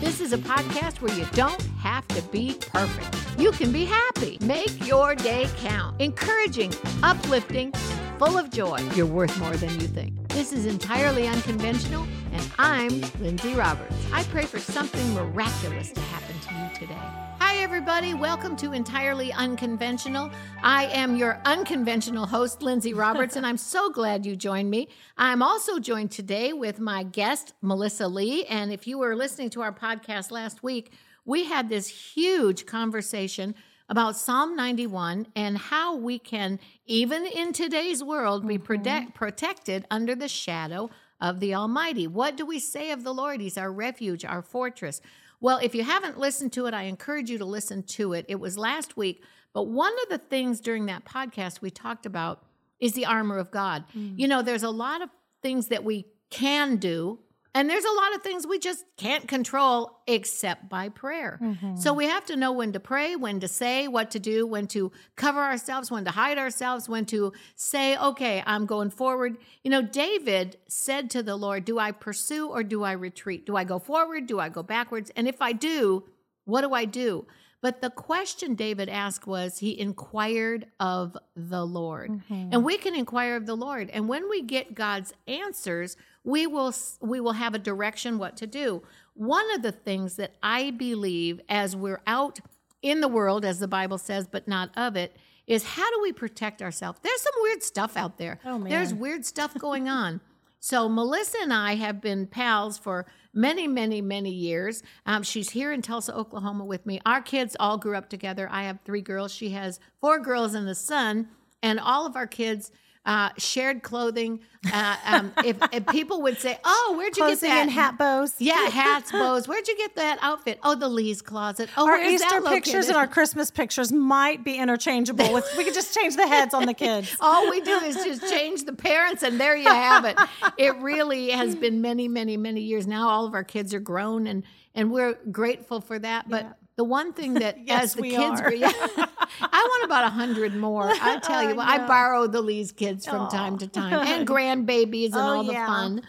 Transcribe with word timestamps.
This 0.00 0.20
is 0.20 0.32
a 0.32 0.38
podcast 0.38 1.00
where 1.00 1.12
you 1.18 1.26
don't 1.32 1.60
have 1.80 2.06
to 2.08 2.22
be 2.30 2.56
perfect. 2.72 3.16
You 3.36 3.50
can 3.50 3.72
be 3.72 3.84
happy. 3.84 4.38
Make 4.40 4.86
your 4.86 5.16
day 5.16 5.48
count. 5.56 6.00
Encouraging, 6.00 6.72
uplifting, 7.02 7.72
full 8.16 8.38
of 8.38 8.48
joy. 8.48 8.78
You're 8.94 9.06
worth 9.06 9.36
more 9.40 9.56
than 9.56 9.70
you 9.80 9.88
think. 9.88 10.28
This 10.28 10.52
is 10.52 10.66
entirely 10.66 11.26
unconventional, 11.26 12.06
and 12.32 12.48
I'm 12.60 13.02
Lindsay 13.20 13.54
Roberts. 13.54 13.92
I 14.12 14.22
pray 14.24 14.44
for 14.44 14.60
something 14.60 15.14
miraculous 15.14 15.90
to 15.90 16.00
happen 16.00 16.38
to 16.46 16.54
you 16.54 16.86
today. 16.86 17.27
Hi, 17.58 17.64
everybody. 17.64 18.14
Welcome 18.14 18.54
to 18.58 18.72
Entirely 18.72 19.32
Unconventional. 19.32 20.30
I 20.62 20.84
am 20.86 21.16
your 21.16 21.40
unconventional 21.44 22.24
host, 22.24 22.62
Lindsay 22.62 22.94
Roberts, 22.94 23.34
and 23.34 23.44
I'm 23.44 23.56
so 23.56 23.90
glad 23.90 24.24
you 24.24 24.36
joined 24.36 24.70
me. 24.70 24.86
I'm 25.16 25.42
also 25.42 25.80
joined 25.80 26.12
today 26.12 26.52
with 26.52 26.78
my 26.78 27.02
guest, 27.02 27.54
Melissa 27.60 28.06
Lee. 28.06 28.44
And 28.44 28.72
if 28.72 28.86
you 28.86 28.96
were 28.96 29.16
listening 29.16 29.50
to 29.50 29.62
our 29.62 29.72
podcast 29.72 30.30
last 30.30 30.62
week, 30.62 30.92
we 31.24 31.46
had 31.46 31.68
this 31.68 31.88
huge 31.88 32.64
conversation 32.64 33.56
about 33.88 34.16
Psalm 34.16 34.54
91 34.54 35.26
and 35.34 35.58
how 35.58 35.96
we 35.96 36.20
can, 36.20 36.60
even 36.86 37.26
in 37.26 37.52
today's 37.52 38.04
world, 38.04 38.46
be 38.46 38.54
mm-hmm. 38.54 38.62
protect, 38.62 39.14
protected 39.14 39.84
under 39.90 40.14
the 40.14 40.28
shadow 40.28 40.90
of 41.20 41.40
the 41.40 41.56
Almighty. 41.56 42.06
What 42.06 42.36
do 42.36 42.46
we 42.46 42.60
say 42.60 42.92
of 42.92 43.02
the 43.02 43.12
Lord? 43.12 43.40
He's 43.40 43.58
our 43.58 43.72
refuge, 43.72 44.24
our 44.24 44.42
fortress. 44.42 45.00
Well, 45.40 45.58
if 45.62 45.74
you 45.74 45.84
haven't 45.84 46.18
listened 46.18 46.52
to 46.54 46.66
it, 46.66 46.74
I 46.74 46.82
encourage 46.82 47.30
you 47.30 47.38
to 47.38 47.44
listen 47.44 47.82
to 47.84 48.12
it. 48.12 48.26
It 48.28 48.40
was 48.40 48.58
last 48.58 48.96
week, 48.96 49.22
but 49.52 49.64
one 49.64 49.92
of 50.02 50.08
the 50.08 50.18
things 50.18 50.60
during 50.60 50.86
that 50.86 51.04
podcast 51.04 51.60
we 51.60 51.70
talked 51.70 52.06
about 52.06 52.42
is 52.80 52.92
the 52.92 53.06
armor 53.06 53.38
of 53.38 53.50
God. 53.50 53.84
Mm. 53.96 54.18
You 54.18 54.28
know, 54.28 54.42
there's 54.42 54.62
a 54.62 54.70
lot 54.70 55.02
of 55.02 55.10
things 55.42 55.68
that 55.68 55.84
we 55.84 56.06
can 56.30 56.76
do, 56.76 57.20
and 57.54 57.68
there's 57.68 57.84
a 57.84 57.92
lot 57.92 58.14
of 58.14 58.22
things 58.22 58.46
we 58.46 58.58
just 58.58 58.84
can't 58.96 59.26
control 59.26 60.00
except 60.06 60.68
by 60.68 60.88
prayer. 60.90 61.38
Mm-hmm. 61.42 61.76
So 61.76 61.92
we 61.92 62.06
have 62.06 62.24
to 62.26 62.36
know 62.36 62.52
when 62.52 62.72
to 62.72 62.80
pray, 62.80 63.16
when 63.16 63.40
to 63.40 63.48
say, 63.48 63.88
what 63.88 64.10
to 64.12 64.18
do, 64.18 64.46
when 64.46 64.66
to 64.68 64.92
cover 65.16 65.40
ourselves, 65.40 65.90
when 65.90 66.04
to 66.04 66.10
hide 66.10 66.38
ourselves, 66.38 66.88
when 66.88 67.06
to 67.06 67.32
say, 67.56 67.96
okay, 67.96 68.42
I'm 68.46 68.66
going 68.66 68.90
forward. 68.90 69.38
You 69.64 69.70
know, 69.70 69.82
David 69.82 70.58
said 70.68 71.10
to 71.10 71.22
the 71.22 71.36
Lord, 71.36 71.64
Do 71.64 71.78
I 71.78 71.92
pursue 71.92 72.48
or 72.48 72.62
do 72.62 72.84
I 72.84 72.92
retreat? 72.92 73.46
Do 73.46 73.56
I 73.56 73.64
go 73.64 73.78
forward? 73.78 74.26
Do 74.26 74.38
I 74.38 74.48
go 74.48 74.62
backwards? 74.62 75.10
And 75.16 75.26
if 75.26 75.40
I 75.40 75.52
do, 75.52 76.04
what 76.44 76.60
do 76.60 76.74
I 76.74 76.84
do? 76.84 77.26
But 77.60 77.80
the 77.82 77.90
question 77.90 78.54
David 78.54 78.88
asked 78.88 79.26
was, 79.26 79.58
he 79.58 79.78
inquired 79.78 80.66
of 80.78 81.16
the 81.34 81.64
Lord. 81.64 82.10
Mm-hmm. 82.10 82.50
And 82.52 82.64
we 82.64 82.76
can 82.78 82.94
inquire 82.94 83.34
of 83.34 83.46
the 83.46 83.56
Lord. 83.56 83.90
And 83.90 84.08
when 84.08 84.30
we 84.30 84.42
get 84.42 84.74
God's 84.74 85.12
answers, 85.26 85.96
we 86.24 86.46
will 86.46 86.74
we 87.00 87.20
will 87.20 87.32
have 87.32 87.54
a 87.54 87.58
direction 87.58 88.18
what 88.18 88.36
to 88.38 88.46
do. 88.46 88.82
One 89.14 89.52
of 89.54 89.62
the 89.62 89.72
things 89.72 90.16
that 90.16 90.34
I 90.42 90.70
believe 90.70 91.40
as 91.48 91.74
we're 91.74 92.00
out 92.06 92.40
in 92.82 93.00
the 93.00 93.08
world, 93.08 93.44
as 93.44 93.58
the 93.58 93.68
Bible 93.68 93.98
says, 93.98 94.28
but 94.30 94.46
not 94.46 94.70
of 94.76 94.94
it, 94.96 95.16
is 95.46 95.64
how 95.64 95.90
do 95.90 96.00
we 96.02 96.12
protect 96.12 96.62
ourselves? 96.62 97.00
There's 97.02 97.22
some 97.22 97.34
weird 97.42 97.62
stuff 97.62 97.96
out 97.96 98.18
there. 98.18 98.38
Oh, 98.44 98.58
man. 98.58 98.68
There's 98.68 98.94
weird 98.94 99.24
stuff 99.24 99.54
going 99.54 99.88
on. 99.88 100.20
So 100.60 100.88
Melissa 100.88 101.38
and 101.42 101.52
I 101.52 101.76
have 101.76 102.00
been 102.00 102.26
pals 102.26 102.78
for 102.78 103.06
many, 103.32 103.68
many, 103.68 104.00
many 104.00 104.30
years. 104.30 104.82
Um, 105.06 105.22
she's 105.22 105.50
here 105.50 105.72
in 105.72 105.82
Tulsa, 105.82 106.14
Oklahoma 106.14 106.64
with 106.64 106.84
me. 106.84 107.00
Our 107.06 107.22
kids 107.22 107.56
all 107.60 107.78
grew 107.78 107.96
up 107.96 108.08
together. 108.08 108.48
I 108.50 108.64
have 108.64 108.80
three 108.84 109.00
girls. 109.00 109.32
She 109.32 109.50
has 109.50 109.78
four 110.00 110.18
girls 110.18 110.54
and 110.54 110.68
a 110.68 110.74
son, 110.74 111.28
and 111.62 111.78
all 111.78 112.06
of 112.06 112.16
our 112.16 112.26
kids 112.26 112.72
uh, 113.08 113.30
shared 113.38 113.82
clothing. 113.82 114.38
Uh, 114.70 114.96
um, 115.06 115.32
if, 115.46 115.56
if 115.72 115.86
people 115.86 116.20
would 116.20 116.38
say, 116.38 116.58
"Oh, 116.62 116.94
where'd 116.98 117.16
you 117.16 117.26
get 117.26 117.40
that?" 117.40 117.62
and 117.62 117.70
hat 117.70 117.96
bows. 117.96 118.34
Yeah, 118.38 118.68
hats, 118.68 119.10
bows. 119.10 119.48
Where'd 119.48 119.66
you 119.66 119.76
get 119.78 119.96
that 119.96 120.18
outfit? 120.20 120.58
Oh, 120.62 120.74
the 120.74 120.88
Lee's 120.90 121.22
closet. 121.22 121.70
Oh, 121.78 121.88
Our 121.88 121.98
Easter 121.98 122.42
pictures 122.42 122.88
and 122.88 122.96
our 122.98 123.06
Christmas 123.06 123.50
pictures 123.50 123.92
might 123.92 124.44
be 124.44 124.56
interchangeable. 124.56 125.32
With 125.32 125.48
we 125.56 125.64
could 125.64 125.72
just 125.74 125.96
change 125.96 126.16
the 126.16 126.26
heads 126.26 126.52
on 126.52 126.66
the 126.66 126.74
kids. 126.74 127.16
All 127.20 127.48
we 127.50 127.62
do 127.62 127.78
is 127.78 127.96
just 127.96 128.30
change 128.30 128.64
the 128.64 128.74
parents, 128.74 129.22
and 129.22 129.40
there 129.40 129.56
you 129.56 129.68
have 129.68 130.04
it. 130.04 130.18
It 130.58 130.76
really 130.76 131.30
has 131.30 131.54
been 131.54 131.80
many, 131.80 132.08
many, 132.08 132.36
many 132.36 132.60
years 132.60 132.86
now. 132.86 133.08
All 133.08 133.24
of 133.24 133.32
our 133.32 133.44
kids 133.44 133.72
are 133.72 133.80
grown, 133.80 134.26
and 134.26 134.42
and 134.74 134.92
we're 134.92 135.14
grateful 135.30 135.80
for 135.80 135.98
that. 135.98 136.28
But 136.28 136.44
Yeah. 136.44 136.52
The 136.78 136.84
one 136.84 137.12
thing 137.12 137.34
that 137.34 137.58
Yes, 137.66 137.82
as 137.84 137.94
the 137.94 138.02
kids, 138.04 138.40
are. 138.40 138.48
grow- 138.48 138.56
yeah, 138.58 138.72
I 138.76 139.68
want 139.70 139.84
about 139.84 140.04
a 140.04 140.08
hundred 140.10 140.54
more. 140.56 140.84
I 141.02 141.18
tell 141.18 141.42
you, 141.42 141.50
I 141.50 141.52
what, 141.52 141.68
I 141.68 141.86
borrow 141.86 142.26
the 142.26 142.40
Lee's 142.40 142.72
kids 142.72 143.04
from 143.04 143.28
time 143.28 143.58
to 143.58 143.66
time, 143.66 143.92
and 144.06 144.26
grandbabies 144.26 145.06
and 145.06 145.16
Oh, 145.16 145.36
all 145.36 145.44
the 145.44 145.52
yeah. 145.52 145.66
fun. 145.66 146.02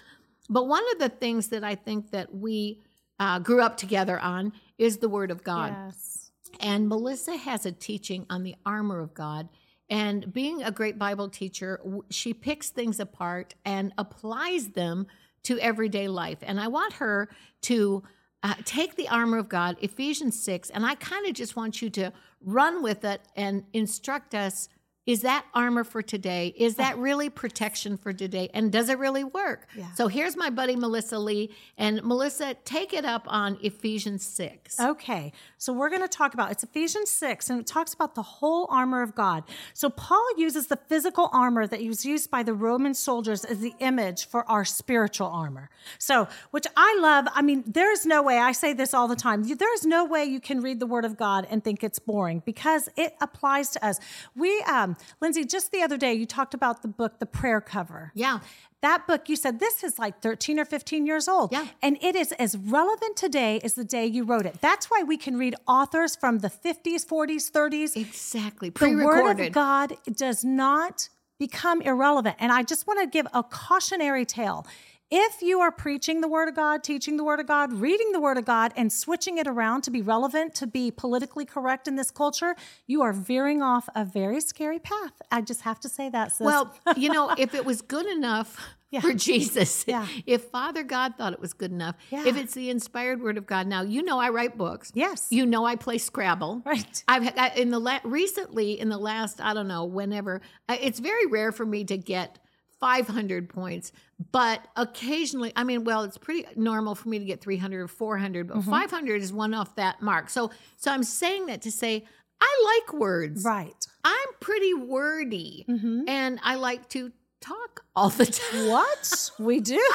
But 0.49 0.67
one 0.67 0.83
of 0.93 0.99
the 0.99 1.09
things 1.09 1.49
that 1.49 1.63
I 1.65 1.75
think 1.75 2.11
that 2.11 2.33
we 2.33 2.79
uh, 3.19 3.39
grew 3.39 3.61
up 3.61 3.75
together 3.77 4.17
on 4.19 4.53
is 4.77 4.97
the 4.97 5.09
Word 5.09 5.31
of 5.31 5.43
God. 5.43 5.75
Yes. 5.87 6.31
And 6.61 6.87
Melissa 6.87 7.35
has 7.35 7.65
a 7.65 7.71
teaching 7.71 8.25
on 8.29 8.43
the 8.43 8.55
armor 8.65 8.99
of 9.01 9.13
God. 9.13 9.49
And 9.89 10.31
being 10.31 10.61
a 10.63 10.71
great 10.71 10.97
Bible 10.99 11.29
teacher, 11.29 11.79
she 12.09 12.33
picks 12.33 12.69
things 12.69 12.99
apart 12.99 13.55
and 13.65 13.91
applies 13.97 14.69
them 14.69 15.07
to 15.43 15.59
everyday 15.59 16.07
life. 16.07 16.37
And 16.41 16.59
I 16.59 16.67
want 16.67 16.93
her 16.93 17.29
to 17.63 18.03
uh, 18.43 18.55
take 18.63 18.95
the 18.95 19.09
armor 19.09 19.37
of 19.37 19.49
God, 19.49 19.77
Ephesians 19.81 20.41
6, 20.41 20.69
and 20.69 20.85
I 20.85 20.95
kind 20.95 21.25
of 21.27 21.33
just 21.33 21.55
want 21.55 21.81
you 21.81 21.89
to 21.91 22.13
run 22.41 22.81
with 22.81 23.03
it 23.03 23.21
and 23.35 23.63
instruct 23.73 24.33
us. 24.33 24.69
Is 25.05 25.21
that 25.21 25.45
armor 25.55 25.83
for 25.83 26.01
today? 26.01 26.53
Is 26.55 26.75
that 26.75 26.97
really 26.97 27.29
protection 27.29 27.97
for 27.97 28.13
today? 28.13 28.49
And 28.53 28.71
does 28.71 28.89
it 28.89 28.99
really 28.99 29.23
work? 29.23 29.67
Yeah. 29.75 29.91
So 29.93 30.07
here's 30.07 30.37
my 30.37 30.51
buddy 30.51 30.75
Melissa 30.75 31.17
Lee. 31.17 31.55
And 31.77 32.03
Melissa, 32.03 32.53
take 32.65 32.93
it 32.93 33.05
up 33.05 33.23
on 33.27 33.57
Ephesians 33.61 34.25
6. 34.25 34.79
Okay, 34.79 35.33
so 35.57 35.73
we're 35.73 35.89
going 35.89 36.03
to 36.03 36.07
talk 36.07 36.33
about 36.35 36.51
it's 36.51 36.63
Ephesians 36.63 37.09
6, 37.09 37.49
and 37.49 37.59
it 37.59 37.65
talks 37.65 37.93
about 37.93 38.13
the 38.13 38.21
whole 38.21 38.67
armor 38.69 39.01
of 39.01 39.15
God. 39.15 39.43
So 39.73 39.89
Paul 39.89 40.25
uses 40.37 40.67
the 40.67 40.77
physical 40.77 41.29
armor 41.33 41.65
that 41.65 41.81
was 41.81 42.05
used 42.05 42.29
by 42.29 42.43
the 42.43 42.53
Roman 42.53 42.93
soldiers 42.93 43.43
as 43.45 43.59
the 43.59 43.73
image 43.79 44.27
for 44.27 44.47
our 44.49 44.63
spiritual 44.63 45.27
armor. 45.27 45.69
So, 45.97 46.27
which 46.51 46.67
I 46.77 46.97
love. 47.01 47.25
I 47.33 47.41
mean, 47.41 47.63
there's 47.65 48.05
no 48.05 48.21
way, 48.21 48.37
I 48.37 48.51
say 48.51 48.73
this 48.73 48.93
all 48.93 49.07
the 49.07 49.15
time, 49.15 49.43
there's 49.43 49.85
no 49.85 50.05
way 50.05 50.25
you 50.25 50.39
can 50.39 50.61
read 50.61 50.79
the 50.79 50.85
Word 50.85 51.05
of 51.05 51.17
God 51.17 51.47
and 51.49 51.63
think 51.63 51.83
it's 51.83 51.99
boring 51.99 52.43
because 52.45 52.89
it 52.95 53.15
applies 53.21 53.71
to 53.71 53.85
us. 53.85 53.99
We, 54.35 54.61
um, 54.61 54.88
Um, 54.89 54.97
Lindsay, 55.21 55.45
just 55.45 55.71
the 55.71 55.81
other 55.81 55.97
day, 55.97 56.13
you 56.13 56.25
talked 56.25 56.53
about 56.53 56.81
the 56.81 56.87
book, 56.87 57.19
The 57.19 57.25
Prayer 57.25 57.61
Cover. 57.61 58.11
Yeah. 58.15 58.39
That 58.81 59.07
book, 59.07 59.27
you 59.27 59.35
said 59.35 59.59
this 59.59 59.83
is 59.83 59.99
like 59.99 60.21
13 60.21 60.59
or 60.59 60.65
15 60.65 61.05
years 61.05 61.27
old. 61.27 61.51
Yeah. 61.51 61.67
And 61.81 61.97
it 62.01 62.15
is 62.15 62.31
as 62.33 62.57
relevant 62.57 63.17
today 63.17 63.59
as 63.63 63.73
the 63.73 63.83
day 63.83 64.05
you 64.05 64.23
wrote 64.23 64.45
it. 64.45 64.61
That's 64.61 64.87
why 64.87 65.03
we 65.03 65.17
can 65.17 65.37
read 65.37 65.55
authors 65.67 66.15
from 66.15 66.39
the 66.39 66.49
50s, 66.49 67.05
40s, 67.05 67.51
30s. 67.51 67.97
Exactly. 67.97 68.69
The 68.69 69.03
word 69.03 69.39
of 69.39 69.51
God 69.51 69.97
does 70.15 70.45
not 70.45 71.09
become 71.39 71.81
irrelevant. 71.81 72.37
And 72.39 72.51
I 72.51 72.63
just 72.63 72.87
want 72.87 72.99
to 73.01 73.07
give 73.07 73.27
a 73.33 73.43
cautionary 73.43 74.25
tale. 74.25 74.65
If 75.11 75.41
you 75.41 75.59
are 75.59 75.71
preaching 75.71 76.21
the 76.21 76.27
word 76.27 76.49
of 76.49 76.55
God, 76.55 76.83
teaching 76.83 77.17
the 77.17 77.23
word 77.23 77.39
of 77.39 77.47
God, 77.47 77.73
reading 77.73 78.11
the 78.11 78.19
word 78.19 78.37
of 78.37 78.45
God, 78.45 78.71
and 78.75 78.93
switching 78.93 79.39
it 79.39 79.47
around 79.47 79.81
to 79.83 79.91
be 79.91 80.03
relevant, 80.03 80.53
to 80.55 80.67
be 80.67 80.91
politically 80.91 81.45
correct 81.45 81.87
in 81.87 81.95
this 81.95 82.11
culture, 82.11 82.55
you 82.85 83.01
are 83.01 83.11
veering 83.11 83.63
off 83.63 83.89
a 83.95 84.05
very 84.05 84.39
scary 84.39 84.77
path. 84.77 85.13
I 85.31 85.41
just 85.41 85.61
have 85.61 85.79
to 85.79 85.89
say 85.89 86.09
that. 86.09 86.33
Sis. 86.33 86.45
Well, 86.45 86.75
you 86.95 87.09
know, 87.09 87.31
if 87.39 87.55
it 87.55 87.65
was 87.65 87.81
good 87.81 88.05
enough 88.05 88.59
Yeah. 88.91 88.99
for 89.01 89.13
Jesus, 89.13 89.83
Yeah. 89.87 90.05
if 90.27 90.43
Father 90.43 90.83
God 90.83 91.15
thought 91.17 91.33
it 91.33 91.39
was 91.39 91.53
good 91.53 91.71
enough, 91.71 91.95
Yeah. 92.11 92.25
if 92.27 92.37
it's 92.37 92.53
the 92.53 92.69
inspired 92.69 93.19
word 93.19 93.37
of 93.39 93.47
God, 93.47 93.65
now 93.65 93.81
you 93.81 94.03
know 94.03 94.19
I 94.19 94.29
write 94.29 94.59
books. 94.59 94.91
Yes. 94.93 95.25
You 95.31 95.47
know 95.47 95.65
I 95.65 95.75
play 95.75 95.97
Scrabble. 95.97 96.61
Right. 96.63 97.03
I've 97.07 97.33
I, 97.35 97.49
in 97.55 97.71
the 97.71 97.79
la- 97.79 97.99
recently 98.03 98.79
in 98.79 98.89
the 98.89 98.97
last 98.99 99.41
I 99.41 99.55
don't 99.55 99.67
know 99.67 99.85
whenever 99.85 100.41
I, 100.67 100.77
it's 100.77 100.99
very 100.99 101.25
rare 101.25 101.51
for 101.51 101.65
me 101.65 101.83
to 101.85 101.97
get 101.97 102.37
500 102.79 103.49
points, 103.49 103.91
but 104.31 104.65
occasionally 104.75 105.51
I 105.55 105.63
mean 105.63 105.83
well 105.83 106.03
it's 106.03 106.17
pretty 106.17 106.45
normal 106.55 106.95
for 106.95 107.09
me 107.09 107.19
to 107.19 107.25
get 107.25 107.41
300 107.41 107.81
or 107.81 107.87
400, 107.87 108.47
but 108.47 108.57
Mm-hmm. 108.57 108.69
500 108.69 109.21
is 109.21 109.33
one 109.33 109.53
off 109.53 109.75
that 109.75 110.01
mark. 110.01 110.29
So 110.29 110.51
so 110.77 110.91
I'm 110.91 111.03
saying 111.03 111.47
that 111.47 111.61
to 111.63 111.71
say 111.71 112.05
I 112.41 112.81
like 112.87 112.93
words. 112.99 113.43
right. 113.43 113.85
I'm 114.03 114.27
pretty 114.39 114.73
wordy 114.73 115.65
Mhm. 115.67 116.07
and 116.07 116.39
I 116.41 116.55
like 116.55 116.87
to 116.89 117.11
talk 117.41 117.83
all 117.95 118.09
the 118.09 118.25
time. 118.27 118.67
What? 118.69 119.31
we 119.39 119.59
do. 119.59 119.79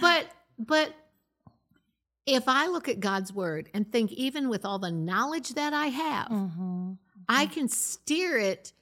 But 0.00 0.26
but 0.58 0.94
if 2.26 2.44
I 2.48 2.66
look 2.68 2.88
at 2.88 3.00
God's 3.00 3.32
word 3.32 3.68
and 3.74 3.90
think 3.90 4.12
even 4.12 4.48
with 4.48 4.64
all 4.64 4.78
the 4.78 4.90
knowledge 4.90 5.50
that 5.54 5.72
I 5.72 5.86
have, 5.86 6.28
Mm-hmm. 6.28 6.92
I 7.28 7.46
can 7.46 7.68
steer 7.68 8.36
it 8.38 8.72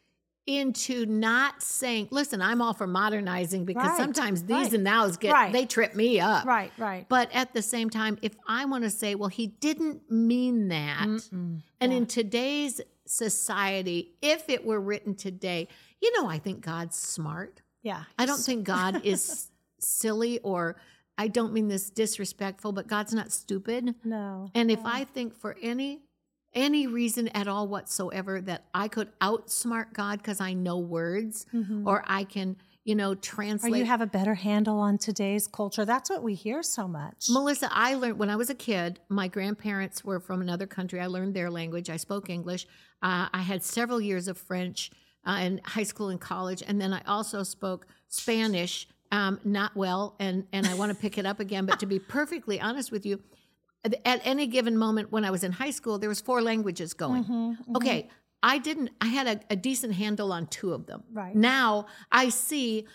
into 0.48 1.04
not 1.04 1.62
saying, 1.62 2.08
listen, 2.10 2.40
I'm 2.40 2.62
all 2.62 2.72
for 2.72 2.86
modernizing 2.86 3.66
because 3.66 3.86
Right, 3.90 3.96
sometimes 3.98 4.44
these 4.44 4.56
right, 4.56 4.72
and 4.72 4.84
nows 4.84 5.18
get 5.18 5.32
right. 5.34 5.52
they 5.52 5.66
trip 5.66 5.94
me 5.94 6.18
up. 6.20 6.46
Right, 6.46 6.72
right. 6.78 7.06
But 7.06 7.28
at 7.34 7.52
the 7.52 7.60
same 7.60 7.90
time, 7.90 8.18
if 8.22 8.34
I 8.48 8.64
want 8.64 8.84
to 8.84 8.90
say, 8.90 9.14
well, 9.14 9.28
he 9.28 9.48
didn't 9.48 10.10
mean 10.10 10.68
that. 10.68 11.06
Mm-mm. 11.06 11.62
And 11.80 11.92
Yeah. 11.92 11.98
in 11.98 12.06
today's 12.06 12.80
society, 13.06 14.14
if 14.22 14.48
it 14.48 14.64
were 14.64 14.80
written 14.80 15.14
today, 15.14 15.68
you 16.00 16.10
know, 16.20 16.28
I 16.28 16.38
think 16.38 16.62
God's 16.62 16.96
smart. 16.96 17.60
Yeah. 17.82 18.04
I 18.18 18.24
don't 18.24 18.40
think 18.40 18.64
God 18.64 19.04
is 19.04 19.50
silly 19.80 20.38
or 20.40 20.76
I 21.18 21.28
don't 21.28 21.52
mean 21.52 21.68
this 21.68 21.90
disrespectful, 21.90 22.72
but 22.72 22.86
God's 22.86 23.12
not 23.12 23.32
stupid. 23.32 23.94
No. 24.04 24.50
And 24.54 24.70
if 24.70 24.80
I 24.84 25.04
think 25.04 25.34
for 25.34 25.56
any 25.60 26.00
any 26.54 26.86
reason 26.86 27.28
at 27.28 27.48
all 27.48 27.68
whatsoever 27.68 28.40
that 28.40 28.64
I 28.74 28.88
could 28.88 29.08
outsmart 29.20 29.92
God 29.92 30.18
because 30.18 30.40
I 30.40 30.52
know 30.54 30.78
words 30.78 31.46
or 31.86 32.04
I 32.06 32.24
can, 32.24 32.56
you 32.84 32.94
know, 32.94 33.14
translate. 33.14 33.72
Or 33.72 33.76
you 33.76 33.84
have 33.84 34.00
a 34.00 34.06
better 34.06 34.34
handle 34.34 34.78
on 34.80 34.98
today's 34.98 35.46
culture. 35.46 35.84
That's 35.84 36.08
what 36.08 36.22
we 36.22 36.34
hear 36.34 36.62
so 36.62 36.88
much. 36.88 37.26
Melissa, 37.30 37.68
I 37.70 37.94
learned 37.94 38.18
when 38.18 38.30
I 38.30 38.36
was 38.36 38.50
a 38.50 38.54
kid, 38.54 39.00
my 39.08 39.28
grandparents 39.28 40.04
were 40.04 40.20
from 40.20 40.40
another 40.40 40.66
country. 40.66 41.00
I 41.00 41.06
learned 41.06 41.34
their 41.34 41.50
language. 41.50 41.90
I 41.90 41.96
spoke 41.96 42.30
English. 42.30 42.66
Uh, 43.02 43.28
I 43.32 43.42
had 43.42 43.62
several 43.62 44.00
years 44.00 44.26
of 44.26 44.38
French 44.38 44.90
uh, 45.26 45.38
in 45.42 45.60
high 45.64 45.82
school 45.82 46.08
and 46.08 46.20
college. 46.20 46.62
And 46.66 46.80
then 46.80 46.92
I 46.92 47.02
also 47.06 47.42
spoke 47.42 47.86
Spanish, 48.08 48.88
um, 49.12 49.38
not 49.44 49.76
well. 49.76 50.16
And, 50.18 50.46
and 50.52 50.66
I 50.66 50.74
want 50.74 50.90
to 50.90 50.98
pick 50.98 51.18
it 51.18 51.26
up 51.26 51.40
again. 51.40 51.66
But 51.66 51.80
to 51.80 51.86
be 51.86 51.98
perfectly 52.16 52.60
honest 52.60 52.90
with 52.90 53.04
you, 53.04 53.20
at- 53.84 54.20
any 54.26 54.46
given 54.46 54.76
moment 54.76 55.10
when 55.12 55.24
I 55.24 55.30
was 55.30 55.42
in 55.44 55.52
high 55.52 55.70
school, 55.70 55.98
there 55.98 56.08
was 56.08 56.20
four 56.20 56.42
languages 56.42 56.94
going. 56.94 57.24
Mm-hmm, 57.24 57.76
Okay, 57.76 58.08
I 58.42 58.58
didn't. 58.58 58.90
I 59.00 59.06
had 59.08 59.26
a, 59.26 59.40
a 59.50 59.56
decent 59.56 59.94
handle 59.94 60.32
on 60.32 60.46
two 60.46 60.72
of 60.72 60.86
them. 60.86 61.02
Right. 61.12 61.34
now, 61.34 61.86
I 62.12 62.28
see. 62.30 62.86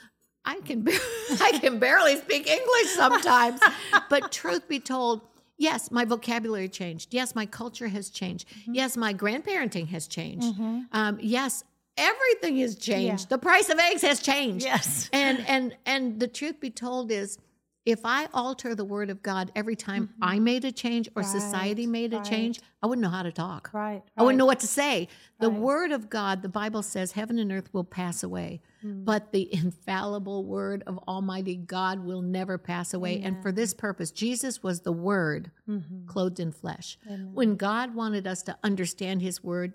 I 0.46 0.60
can 0.62 0.82
bar- 0.82 0.94
I 1.42 1.58
can 1.60 1.80
barely 1.80 2.18
speak 2.18 2.48
English 2.48 2.90
sometimes. 2.96 3.62
but 4.10 4.32
truth 4.32 4.68
be 4.68 4.80
told, 4.80 5.22
yes, 5.58 5.90
my 5.92 6.04
vocabulary 6.06 6.68
changed. 6.68 7.14
Yes, 7.14 7.34
my 7.36 7.46
culture 7.46 7.88
has 7.88 8.10
changed. 8.10 8.48
Mm-hmm. 8.50 8.74
Yes, 8.76 8.98
my 8.98 9.14
grandparenting 9.14 9.88
has 9.90 10.06
changed. 10.08 10.48
Um, 10.92 11.18
yes, 11.22 11.64
everything 11.98 12.58
has 12.58 12.76
changed. 12.76 13.22
Yeah. 13.24 13.30
The 13.30 13.38
price 13.38 13.70
of 13.70 13.80
eggs 13.80 14.02
has 14.02 14.20
changed 14.22 14.66
Yes. 14.66 15.10
and 15.14 15.40
and 15.54 15.76
and 15.86 16.20
the 16.20 16.28
truth 16.28 16.60
be 16.60 16.70
told 16.70 17.10
is 17.12 17.38
if 17.86 18.00
i 18.06 18.28
alter 18.34 18.74
the 18.76 18.86
word 18.86 19.10
of 19.10 19.22
god 19.22 19.52
every 19.56 19.76
time 19.76 20.10
i 20.22 20.40
made 20.40 20.64
a 20.66 20.72
change 20.72 21.10
or 21.16 21.24
society 21.24 21.84
Mm-hmm. 21.84 21.92
Made 21.92 22.14
a 22.14 22.18
right. 22.18 22.26
change 22.26 22.62
i 22.82 22.88
wouldn't 22.88 23.04
know 23.04 23.10
how 23.10 23.24
to 23.24 23.32
talk 23.32 23.70
Right. 23.74 24.02
i 24.18 24.24
wouldn't 24.24 24.38
know 24.38 24.46
what 24.46 24.60
to 24.62 24.68
say 24.68 25.08
the 25.40 25.50
Right. 25.50 25.60
word 25.60 25.92
of 25.92 26.10
god 26.10 26.42
the 26.42 26.50
bible 26.50 26.82
says 26.84 27.12
heaven 27.14 27.38
and 27.40 27.52
earth 27.52 27.74
will 27.74 27.84
pass 27.84 28.24
away 28.24 28.62
Mm. 28.84 29.06
but 29.06 29.32
the 29.32 29.54
infallible 29.54 30.44
word 30.44 30.84
of 30.88 30.98
almighty 31.08 31.56
god 31.56 32.04
will 32.04 32.22
never 32.22 32.58
pass 32.58 32.94
away 32.94 33.22
and 33.22 33.42
for 33.42 33.52
this 33.52 33.74
purpose 33.74 34.12
jesus 34.12 34.62
was 34.64 34.82
the 34.82 34.92
word 34.92 35.52
Mm-hmm. 35.70 36.06
clothed 36.08 36.40
in 36.40 36.52
flesh 36.52 36.98
when 37.34 37.56
god 37.56 37.96
wanted 37.96 38.28
us 38.28 38.42
to 38.44 38.58
understand 38.64 39.22
his 39.22 39.44
word 39.44 39.74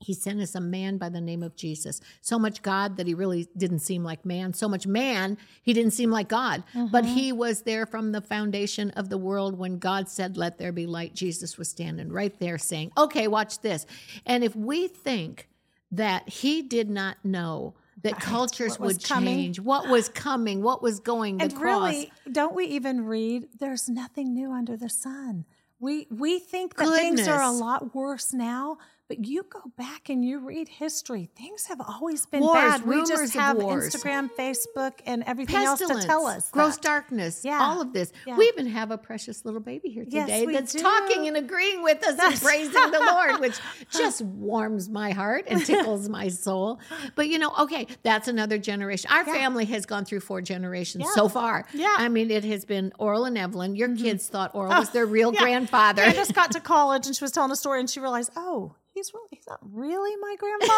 he 0.00 0.14
sent 0.14 0.40
us 0.40 0.54
a 0.54 0.60
man 0.60 0.96
by 0.96 1.10
the 1.10 1.20
name 1.20 1.42
of 1.42 1.54
Jesus. 1.54 2.00
So 2.22 2.38
much 2.38 2.62
God 2.62 2.96
that 2.96 3.06
he 3.06 3.12
really 3.12 3.48
didn't 3.56 3.80
seem 3.80 4.02
like 4.02 4.24
man. 4.24 4.54
So 4.54 4.66
much 4.66 4.86
man, 4.86 5.36
he 5.62 5.74
didn't 5.74 5.92
seem 5.92 6.10
like 6.10 6.28
God. 6.28 6.64
But 6.90 7.04
he 7.04 7.30
uh-huh. 7.30 7.36
was 7.36 7.62
there 7.62 7.84
from 7.84 8.12
the 8.12 8.22
foundation 8.22 8.90
of 8.92 9.10
the 9.10 9.18
world 9.18 9.58
when 9.58 9.78
God 9.78 10.08
said, 10.08 10.38
Let 10.38 10.56
there 10.58 10.72
be 10.72 10.86
light. 10.86 11.14
Jesus 11.14 11.58
was 11.58 11.68
standing 11.68 12.10
right 12.10 12.36
there 12.40 12.56
saying, 12.56 12.92
Okay, 12.96 13.28
watch 13.28 13.60
this. 13.60 13.84
And 14.24 14.42
if 14.42 14.56
we 14.56 14.88
think 14.88 15.48
that 15.92 16.28
he 16.28 16.62
did 16.62 16.88
not 16.88 17.16
know 17.22 17.74
that 18.02 18.18
cultures 18.18 18.78
would 18.78 19.02
coming. 19.04 19.36
change, 19.36 19.60
what 19.60 19.88
was 19.88 20.08
coming, 20.08 20.62
what 20.62 20.82
was 20.82 21.00
going, 21.00 21.42
And 21.42 21.52
really, 21.60 22.10
don't 22.30 22.54
we 22.54 22.64
even 22.66 23.04
read? 23.04 23.48
There's 23.58 23.88
nothing 23.88 24.32
new 24.32 24.52
under 24.52 24.76
the 24.76 24.88
sun. 24.88 25.44
We 25.78 26.06
we 26.10 26.38
think 26.38 26.76
that 26.76 26.94
things 26.94 27.28
are 27.28 27.42
a 27.42 27.50
lot 27.50 27.94
worse 27.94 28.32
now, 28.32 28.78
but 29.10 29.26
you 29.26 29.42
go 29.50 29.60
back 29.76 30.08
and 30.08 30.24
you 30.24 30.38
read 30.38 30.68
history. 30.68 31.28
Things 31.36 31.66
have 31.66 31.80
always 31.80 32.26
been 32.26 32.42
Wars, 32.42 32.54
bad. 32.56 32.86
We 32.86 33.04
just 33.04 33.34
have 33.34 33.56
wars. 33.56 33.92
Instagram, 33.92 34.30
Facebook, 34.38 34.92
and 35.04 35.24
everything 35.26 35.56
else 35.56 35.80
to 35.80 35.86
pestilence, 35.86 36.04
tell 36.06 36.26
us. 36.28 36.48
gross 36.52 36.76
that. 36.76 36.82
darkness, 36.84 37.44
Yeah. 37.44 37.58
all 37.60 37.80
of 37.80 37.92
this. 37.92 38.12
Yeah. 38.24 38.36
We 38.36 38.44
even 38.44 38.66
have 38.68 38.92
a 38.92 38.96
precious 38.98 39.44
little 39.44 39.58
baby 39.60 39.88
here 39.88 40.04
today 40.04 40.46
we 40.46 40.52
that's 40.52 40.72
do. 40.74 40.78
talking 40.78 41.26
and 41.26 41.36
agreeing 41.36 41.82
with 41.82 42.06
us 42.06 42.16
and 42.20 42.40
praising 42.40 42.72
the 42.92 43.00
Lord, 43.12 43.40
which 43.40 43.58
just 43.90 44.22
warms 44.22 44.88
my 44.88 45.10
heart 45.10 45.46
and 45.48 45.66
tickles 45.66 46.08
my 46.08 46.28
soul. 46.28 46.78
But 47.16 47.26
you 47.26 47.40
know, 47.40 47.52
okay, 47.58 47.88
that's 48.04 48.28
another 48.28 48.58
generation. 48.58 49.10
Our 49.12 49.24
family 49.24 49.64
has 49.64 49.86
gone 49.86 50.04
through 50.04 50.20
four 50.20 50.40
generations 50.40 51.02
Yeah. 51.04 51.14
so 51.14 51.28
far. 51.28 51.66
Yeah. 51.74 51.88
Mm-hmm. 51.88 52.02
I 52.02 52.08
mean, 52.10 52.30
it 52.30 52.44
has 52.44 52.64
been 52.64 52.92
Oral 52.96 53.24
and 53.24 53.36
Evelyn. 53.36 53.74
Your 53.74 53.92
kids 53.96 54.28
thought 54.28 54.54
Oral 54.54 54.70
was 54.78 54.90
their 54.90 55.04
real 55.06 55.34
Yeah. 55.34 55.40
grandfather. 55.40 56.02
I 56.02 56.12
just 56.12 56.32
got 56.32 56.52
to 56.52 56.60
college 56.60 57.06
and 57.08 57.16
she 57.16 57.24
was 57.24 57.32
telling 57.32 57.50
a 57.50 57.56
story 57.56 57.80
and 57.80 57.90
she 57.90 57.98
realized, 57.98 58.30
oh, 58.36 58.76
he's 59.00 59.14
really 59.14 59.28
he's 59.30 59.46
not 59.48 59.58
really 59.62 60.14
my 60.16 60.36
grandfather. 60.38 60.72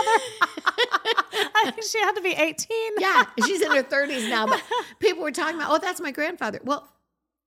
I 1.55 1.71
think 1.73 1.85
she 1.85 1.99
had 1.99 2.13
to 2.13 2.21
be 2.23 2.31
18. 2.31 2.69
yeah, 2.99 3.25
she's 3.45 3.61
in 3.61 3.71
her 3.73 3.83
30s 3.95 4.29
now, 4.29 4.47
but 4.47 4.63
people 5.01 5.23
were 5.23 5.33
talking 5.33 5.57
about, 5.57 5.71
oh, 5.73 5.79
that's 5.79 6.01
my 6.01 6.13
grandfather. 6.13 6.61
Well, 6.63 6.89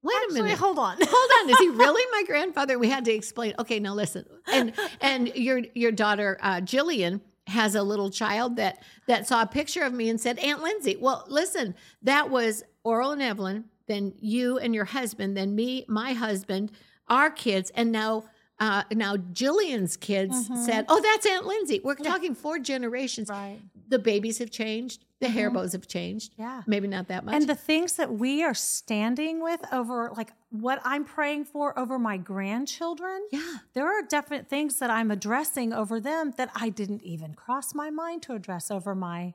wait 0.04 0.16
Actually, 0.24 0.40
a 0.42 0.44
minute. 0.44 0.60
hold 0.60 0.78
on. 0.78 0.98
hold 1.02 1.32
on 1.42 1.50
is 1.50 1.58
he 1.60 1.70
really 1.70 2.04
my 2.12 2.24
grandfather 2.28 2.78
we 2.78 2.90
had 2.90 3.06
to 3.06 3.14
explain 3.14 3.54
okay 3.58 3.80
now 3.80 3.94
listen 3.94 4.26
and 4.52 4.74
and 5.02 5.30
your 5.36 5.62
your 5.74 5.92
daughter 5.92 6.38
uh, 6.42 6.58
jillian 6.62 7.22
has 7.48 7.74
a 7.74 7.82
little 7.82 8.12
child 8.12 8.58
that 8.58 8.84
that 9.08 9.28
saw 9.28 9.42
a 9.42 9.48
picture 9.48 9.82
of 9.84 9.94
me 9.94 10.08
and 10.10 10.22
said 10.22 10.38
aunt 10.40 10.62
lindsay 10.62 10.96
well 10.96 11.26
listen 11.28 11.74
that 12.04 12.30
was 12.30 12.64
oral 12.84 13.14
and 13.14 13.22
evelyn 13.24 13.66
then 13.88 14.14
you 14.20 14.60
and 14.60 14.76
your 14.76 14.86
husband 14.86 15.36
then 15.36 15.56
me 15.56 15.84
my 15.88 16.14
husband 16.14 16.72
our 17.08 17.32
kids 17.32 17.72
and 17.74 17.92
now 17.92 18.26
uh, 18.60 18.84
now 18.92 19.16
Jillian's 19.18 19.98
kids 19.98 20.48
said, 20.66 20.86
"Oh, 20.90 21.02
that's 21.02 21.26
Aunt 21.26 21.46
Lindsay." 21.46 21.82
We're 21.84 21.96
talking 21.96 22.36
four 22.36 22.60
generations. 22.60 23.30
Right. 23.30 23.60
The 23.88 24.00
babies 24.00 24.38
have 24.40 24.50
changed. 24.52 25.04
The 25.22 25.30
hair 25.30 25.50
bows 25.50 25.72
have 25.74 25.88
changed. 25.88 26.34
Yeah. 26.38 26.64
maybe 26.68 26.88
not 26.88 27.08
that 27.08 27.24
much. 27.24 27.36
And 27.36 27.48
the 27.48 27.56
things 27.56 27.94
that 27.96 28.14
we 28.14 28.44
are 28.44 28.54
standing 28.54 29.42
with 29.42 29.62
over, 29.72 30.12
like 30.16 30.32
what 30.50 30.82
I'm 30.84 31.06
praying 31.06 31.46
for 31.46 31.78
over 31.80 31.98
my 31.98 32.18
grandchildren, 32.18 33.28
Yeah. 33.32 33.58
there 33.74 33.88
are 33.88 34.02
definite 34.04 34.48
things 34.50 34.80
that 34.80 34.90
I'm 34.90 35.12
addressing 35.12 35.72
over 35.74 36.00
them 36.00 36.34
that 36.38 36.50
I 36.56 36.70
didn't 36.70 37.04
even 37.04 37.34
cross 37.34 37.74
my 37.74 37.90
mind 37.90 38.24
to 38.24 38.34
address 38.34 38.70
over 38.72 38.94
my 38.96 39.34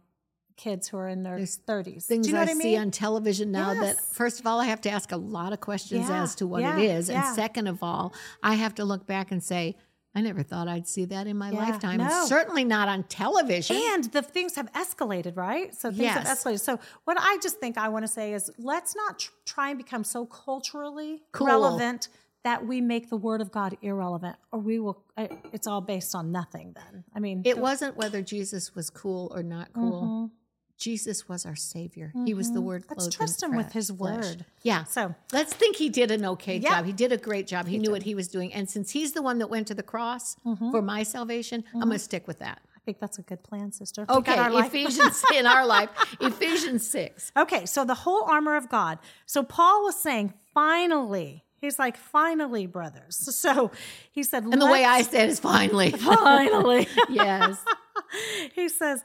kids 0.61 0.89
who 0.89 0.97
are 0.99 1.09
in 1.09 1.23
their 1.23 1.39
30s. 1.39 2.05
things 2.05 2.27
Do 2.27 2.31
you 2.31 2.35
know 2.35 2.41
I, 2.43 2.51
I 2.51 2.55
see 2.55 2.77
on 2.77 2.91
television 2.91 3.51
now 3.51 3.73
that 3.75 3.97
first 4.01 4.41
of 4.41 4.47
all 4.47 4.61
I 4.61 4.67
have 4.67 4.81
to 4.83 4.91
ask 4.91 5.11
a 5.13 5.17
lot 5.17 5.53
of 5.55 5.61
questions 5.61 6.09
Yeah, 6.09 6.23
as 6.23 6.35
to 6.37 6.47
what 6.47 6.61
yeah, 6.63 6.79
it 6.79 6.85
is 6.97 7.09
yeah. 7.09 7.27
and 7.27 7.35
second 7.35 7.67
of 7.67 7.83
all 7.83 8.13
I 8.43 8.55
have 8.55 8.75
to 8.77 8.85
look 8.85 9.07
back 9.07 9.31
and 9.33 9.43
say 9.43 9.77
I 10.15 10.21
never 10.23 10.43
thought 10.43 10.67
I'd 10.69 10.89
see 10.89 11.05
that 11.07 11.27
in 11.29 11.37
my 11.39 11.51
lifetime 11.51 11.99
no. 11.99 12.25
certainly 12.27 12.65
not 12.65 12.89
on 12.89 13.05
television 13.05 13.77
and 13.77 14.05
the 14.17 14.23
things 14.23 14.57
have 14.57 14.71
escalated, 14.73 15.37
right? 15.37 15.73
So 15.75 15.91
things 15.93 16.11
have 16.13 16.25
escalated. 16.37 16.61
So 16.61 16.81
what 17.05 17.17
I 17.21 17.39
just 17.41 17.59
think 17.61 17.79
I 17.79 17.89
want 17.89 18.05
to 18.05 18.13
say 18.19 18.35
is 18.35 18.51
let's 18.59 18.97
not 18.97 19.21
tr- 19.21 19.31
try 19.47 19.69
and 19.71 19.79
become 19.79 20.03
so 20.03 20.27
culturally 20.27 21.23
Cool. 21.33 21.47
relevant 21.47 22.09
that 22.43 22.67
we 22.67 22.81
make 22.81 23.09
the 23.11 23.17
word 23.19 23.41
of 23.41 23.53
God 23.53 23.77
irrelevant, 23.83 24.35
or 24.51 24.59
we 24.59 24.81
will. 24.81 25.05
uh, 25.17 25.29
It's 25.53 25.67
all 25.67 25.83
based 25.83 26.15
on 26.15 26.33
nothing. 26.33 26.73
Then 26.75 27.05
I 27.15 27.21
mean, 27.21 27.43
it 27.45 27.59
wasn't 27.59 27.97
whether 27.97 28.21
Jesus 28.23 28.75
was 28.75 28.91
cool 28.91 29.31
or 29.35 29.43
not 29.43 29.73
cool 29.75 30.03
Mm-hmm. 30.03 30.35
Jesus 30.81 31.29
was 31.29 31.45
our 31.47 31.55
savior 31.57 32.09
he 32.25 32.33
was 32.35 32.49
the 32.53 32.61
word 32.61 32.85
Let's 32.91 33.07
trust 33.15 33.43
him 33.43 33.55
with 33.55 33.67
flesh- 33.67 33.75
his 33.75 33.91
flesh. 33.91 34.25
word. 34.25 34.45
yeah 34.63 34.85
So- 34.85 35.15
let's 35.33 35.53
think 35.61 35.77
he 35.77 35.89
did 35.91 36.11
an 36.11 36.25
okay 36.35 36.57
Yeah. 36.57 36.71
job 36.77 36.87
he 36.87 36.93
did 37.05 37.13
a 37.13 37.17
great 37.29 37.47
job 37.47 37.67
he, 37.69 37.79
knew 37.79 37.91
what 37.97 38.03
he 38.05 38.15
was 38.15 38.29
doing 38.29 38.53
and 38.53 38.69
since 38.69 38.91
he's 38.91 39.13
the 39.13 39.23
one 39.23 39.39
that 39.41 39.49
went 39.55 39.67
to 39.69 39.75
the 39.75 39.83
cross 39.93 40.37
Mm-hmm. 40.47 40.71
for 40.73 40.83
my 40.83 41.03
salvation 41.17 41.59
I'm 41.75 41.81
going 41.91 41.93
to 41.93 41.99
stick 41.99 42.27
with 42.27 42.39
that 42.41 42.59
I 42.75 42.81
think 42.87 42.99
that's 42.99 43.19
a 43.19 43.23
good 43.31 43.43
plan, 43.43 43.73
sister. 43.73 44.07
Okay 44.09 44.37
our 44.37 44.65
Ephesians 44.65 45.23
in 45.39 45.45
our 45.47 45.65
life 45.67 45.91
Ephesians 46.21 46.83
6 46.89 47.31
Okay, 47.37 47.67
so 47.67 47.85
the 47.85 47.95
whole 48.07 48.25
armor 48.25 48.57
of 48.57 48.71
God. 48.71 48.99
So 49.27 49.43
Paul 49.43 49.85
was 49.85 49.97
saying, 50.01 50.33
finally. 50.55 51.45
He's 51.65 51.79
like, 51.79 51.99
finally, 51.99 52.67
brothers. 52.67 53.17
So 53.45 53.71
he 54.11 54.23
said, 54.23 54.45
And 54.45 54.61
the 54.63 54.67
way 54.77 54.83
I 54.83 54.99
"Let's- 54.99 55.11
said 55.11 55.29
is 55.29 55.39
finally. 55.41 55.91
finally. 55.91 56.89
yes. 57.11 57.63
he 58.55 58.67
says, 58.71 59.05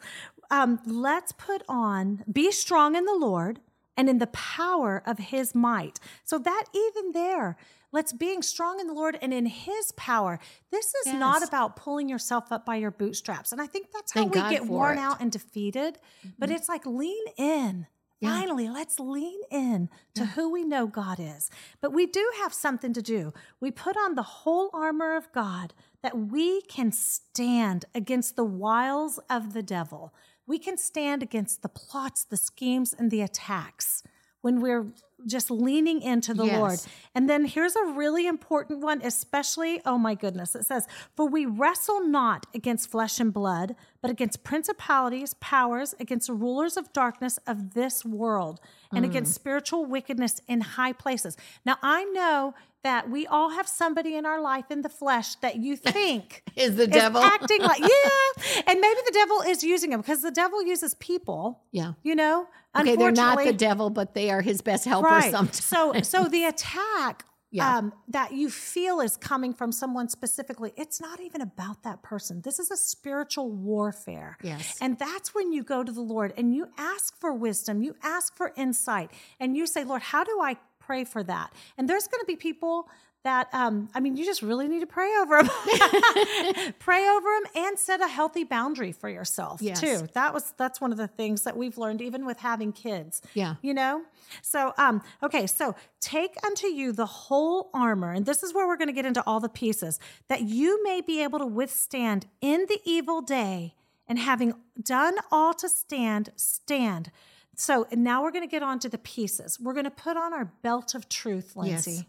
um, 0.51 0.79
let's 0.85 1.31
put 1.31 1.63
on, 1.67 2.23
be 2.31 2.51
strong 2.51 2.95
in 2.95 3.05
the 3.05 3.15
Lord 3.15 3.59
and 3.97 4.09
in 4.09 4.17
the 4.17 4.27
power 4.27 5.01
of 5.05 5.17
his 5.19 5.55
might. 5.55 5.99
So 6.23 6.37
that 6.39 6.65
even 6.73 7.11
there, 7.13 7.57
let's 7.91 8.11
being 8.11 8.41
strong 8.41 8.79
in 8.79 8.87
the 8.87 8.93
Lord 8.93 9.17
and 9.21 9.33
in 9.33 9.45
his 9.45 9.91
power. 9.93 10.39
This 10.71 10.93
is 11.05 11.13
not 11.13 11.47
about 11.47 11.75
pulling 11.75 12.09
yourself 12.09 12.51
up 12.51 12.65
by 12.65 12.75
your 12.75 12.91
bootstraps. 12.91 13.51
And 13.51 13.61
I 13.61 13.67
think 13.67 13.87
that's 13.93 14.11
how 14.13 14.21
Thank 14.21 14.35
we 14.35 14.41
God 14.41 14.49
get 14.51 14.65
worn 14.65 14.97
it. 14.97 15.01
out 15.01 15.21
and 15.21 15.31
defeated. 15.31 15.97
But 16.37 16.51
it's 16.51 16.67
like 16.67 16.85
lean 16.85 17.23
in. 17.37 17.87
Yeah. 18.21 18.39
Finally, 18.39 18.69
let's 18.69 18.99
lean 18.99 19.41
in 19.51 19.89
to 20.15 20.25
who 20.25 20.49
we 20.49 20.63
know 20.63 20.87
God 20.87 21.19
is. 21.19 21.49
But 21.81 21.91
we 21.91 22.05
do 22.05 22.25
have 22.41 22.53
something 22.53 22.93
to 22.93 23.01
do. 23.01 23.33
We 23.59 23.71
put 23.71 23.97
on 23.97 24.15
the 24.15 24.23
whole 24.23 24.69
armor 24.73 25.15
of 25.17 25.31
God 25.33 25.73
that 26.01 26.17
we 26.17 26.61
can 26.61 26.91
stand 26.91 27.85
against 27.93 28.35
the 28.35 28.45
wiles 28.45 29.19
of 29.29 29.53
the 29.53 29.63
devil. 29.63 30.13
We 30.47 30.59
can 30.59 30.77
stand 30.77 31.23
against 31.23 31.61
the 31.61 31.69
plots, 31.69 32.23
the 32.23 32.37
schemes, 32.37 32.93
and 32.97 33.09
the 33.09 33.21
attacks 33.21 34.03
when 34.41 34.61
we're 34.61 34.85
just 35.25 35.49
leaning 35.49 36.03
into 36.03 36.31
the 36.33 36.45
Yes. 36.45 36.59
Lord. 36.59 36.79
And 37.15 37.27
then 37.27 37.45
here's 37.45 37.75
a 37.75 37.85
really 37.85 38.27
important 38.27 38.81
one, 38.81 39.01
especially, 39.01 39.81
oh 39.85 39.97
my 39.97 40.13
goodness, 40.13 40.53
it 40.53 40.65
says, 40.65 40.87
For 41.15 41.27
we 41.27 41.47
wrestle 41.47 42.07
not 42.07 42.45
against 42.53 42.91
flesh 42.91 43.19
and 43.19 43.33
blood, 43.33 43.75
but 44.01 44.11
against 44.11 44.43
principalities, 44.43 45.33
powers, 45.35 45.95
against 45.99 46.29
rulers 46.29 46.77
of 46.77 46.93
darkness 46.93 47.39
of 47.47 47.73
this 47.73 48.05
world, 48.05 48.59
and 48.93 49.03
mm. 49.03 49.09
against 49.09 49.33
spiritual 49.33 49.85
wickedness 49.85 50.41
in 50.47 50.61
high 50.61 50.93
places. 50.93 51.37
Now, 51.65 51.77
I 51.81 52.03
know 52.03 52.53
that 52.85 53.09
we 53.09 53.25
all 53.25 53.49
have 53.49 53.67
somebody 53.67 54.15
in 54.15 54.27
our 54.27 54.39
life 54.39 54.65
in 54.69 54.83
the 54.83 54.89
flesh 54.89 55.33
that 55.37 55.55
you 55.57 55.75
think 55.97 56.43
Is 56.55 56.75
the 56.75 56.83
is 56.83 56.89
devil? 56.89 57.19
acting 57.19 57.59
like, 57.61 57.79
yeah. 57.95 58.61
And 58.67 58.79
maybe 58.79 58.99
the 59.05 59.11
devil 59.11 59.41
is 59.41 59.63
using 59.63 59.89
them 59.89 60.01
because 60.01 60.21
the 60.21 60.29
devil 60.29 60.63
uses 60.63 60.93
people, 60.93 61.63
yeah. 61.71 61.93
you 62.03 62.13
know? 62.15 62.47
Okay, 62.77 62.95
they're 62.95 63.11
not 63.11 63.43
the 63.43 63.53
devil, 63.53 63.89
but 63.89 64.13
they 64.13 64.29
are 64.29 64.41
his 64.41 64.61
best 64.61 64.85
helper 64.85 65.07
right. 65.07 65.31
sometimes. 65.31 65.63
So, 65.63 65.93
so 66.03 66.25
the 66.25 66.43
attack 66.45 67.25
Yeah. 67.51 67.77
um, 67.77 67.93
that 68.09 68.33
you 68.33 68.49
feel 68.51 68.99
is 68.99 69.17
coming 69.17 69.53
from 69.53 69.71
someone 69.71 70.07
specifically, 70.09 70.71
it's 70.75 71.01
not 71.01 71.19
even 71.21 71.41
about 71.41 71.81
that 71.83 72.03
person. 72.03 72.41
This 72.41 72.59
is 72.59 72.69
a 72.69 72.77
spiritual 72.77 73.49
warfare. 73.49 74.37
Yes. 74.43 74.77
And 74.79 74.99
that's 74.99 75.33
when 75.33 75.51
you 75.53 75.63
go 75.63 75.83
to 75.83 75.91
the 75.91 76.01
Lord 76.01 76.33
and 76.37 76.53
you 76.53 76.67
ask 76.77 77.19
for 77.19 77.33
wisdom, 77.33 77.81
you 77.81 77.95
ask 78.03 78.35
for 78.37 78.51
insight, 78.55 79.09
and 79.39 79.55
you 79.57 79.65
say, 79.65 79.83
Lord, 79.83 80.03
how 80.03 80.23
do 80.23 80.39
I 80.41 80.57
pray 80.85 81.03
for 81.03 81.23
that? 81.23 81.51
And 81.77 81.89
there's 81.89 82.07
going 82.07 82.21
to 82.21 82.25
be 82.27 82.35
people 82.35 82.87
that, 83.23 83.47
um, 83.53 83.89
I 83.95 83.99
mean, 84.01 84.15
you 84.17 84.23
just 84.23 84.43
really 84.43 84.67
need 84.67 84.81
to 84.81 84.85
pray 84.85 85.11
over 85.19 85.41
them. 85.41 85.49
pray 86.79 87.07
over 87.09 87.27
them 87.27 87.63
and 87.65 87.79
set 87.79 87.99
a 88.01 88.07
healthy 88.07 88.43
boundary 88.43 88.91
for 88.91 89.09
yourself 89.09 89.61
Yes. 89.61 89.79
too. 89.81 90.07
That 90.13 90.31
was, 90.33 90.53
that's 90.57 90.79
one 90.79 90.91
of 90.91 90.97
the 90.99 91.07
things 91.07 91.41
that 91.43 91.57
we've 91.57 91.77
learned 91.77 92.01
even 92.01 92.25
with 92.25 92.37
having 92.39 92.71
kids 92.71 93.21
Yeah. 93.33 93.55
you 93.63 93.73
know 93.73 94.03
so 94.41 94.73
um 94.77 95.01
okay 95.23 95.47
so 95.47 95.75
take 95.99 96.35
unto 96.45 96.67
you 96.67 96.91
the 96.91 97.05
whole 97.05 97.69
armor 97.73 98.11
and 98.11 98.25
this 98.25 98.43
is 98.43 98.53
where 98.53 98.67
we're 98.67 98.77
going 98.77 98.87
to 98.87 98.93
get 98.93 99.05
into 99.05 99.23
all 99.25 99.39
the 99.39 99.49
pieces 99.49 99.99
that 100.27 100.41
you 100.41 100.83
may 100.83 101.01
be 101.01 101.21
able 101.23 101.39
to 101.39 101.45
withstand 101.45 102.25
in 102.41 102.65
the 102.67 102.79
evil 102.85 103.21
day 103.21 103.73
and 104.07 104.19
having 104.19 104.53
done 104.81 105.15
all 105.31 105.53
to 105.53 105.67
stand 105.69 106.29
stand 106.35 107.11
so 107.55 107.87
now 107.91 108.21
we're 108.23 108.31
going 108.31 108.43
to 108.43 108.51
get 108.51 108.63
on 108.63 108.79
to 108.79 108.89
the 108.89 108.97
pieces 108.97 109.59
we're 109.59 109.73
going 109.73 109.85
to 109.85 109.91
put 109.91 110.17
on 110.17 110.33
our 110.33 110.45
belt 110.61 110.93
of 110.95 111.07
truth 111.09 111.55
lindsay 111.55 111.91
Yes. 111.91 112.03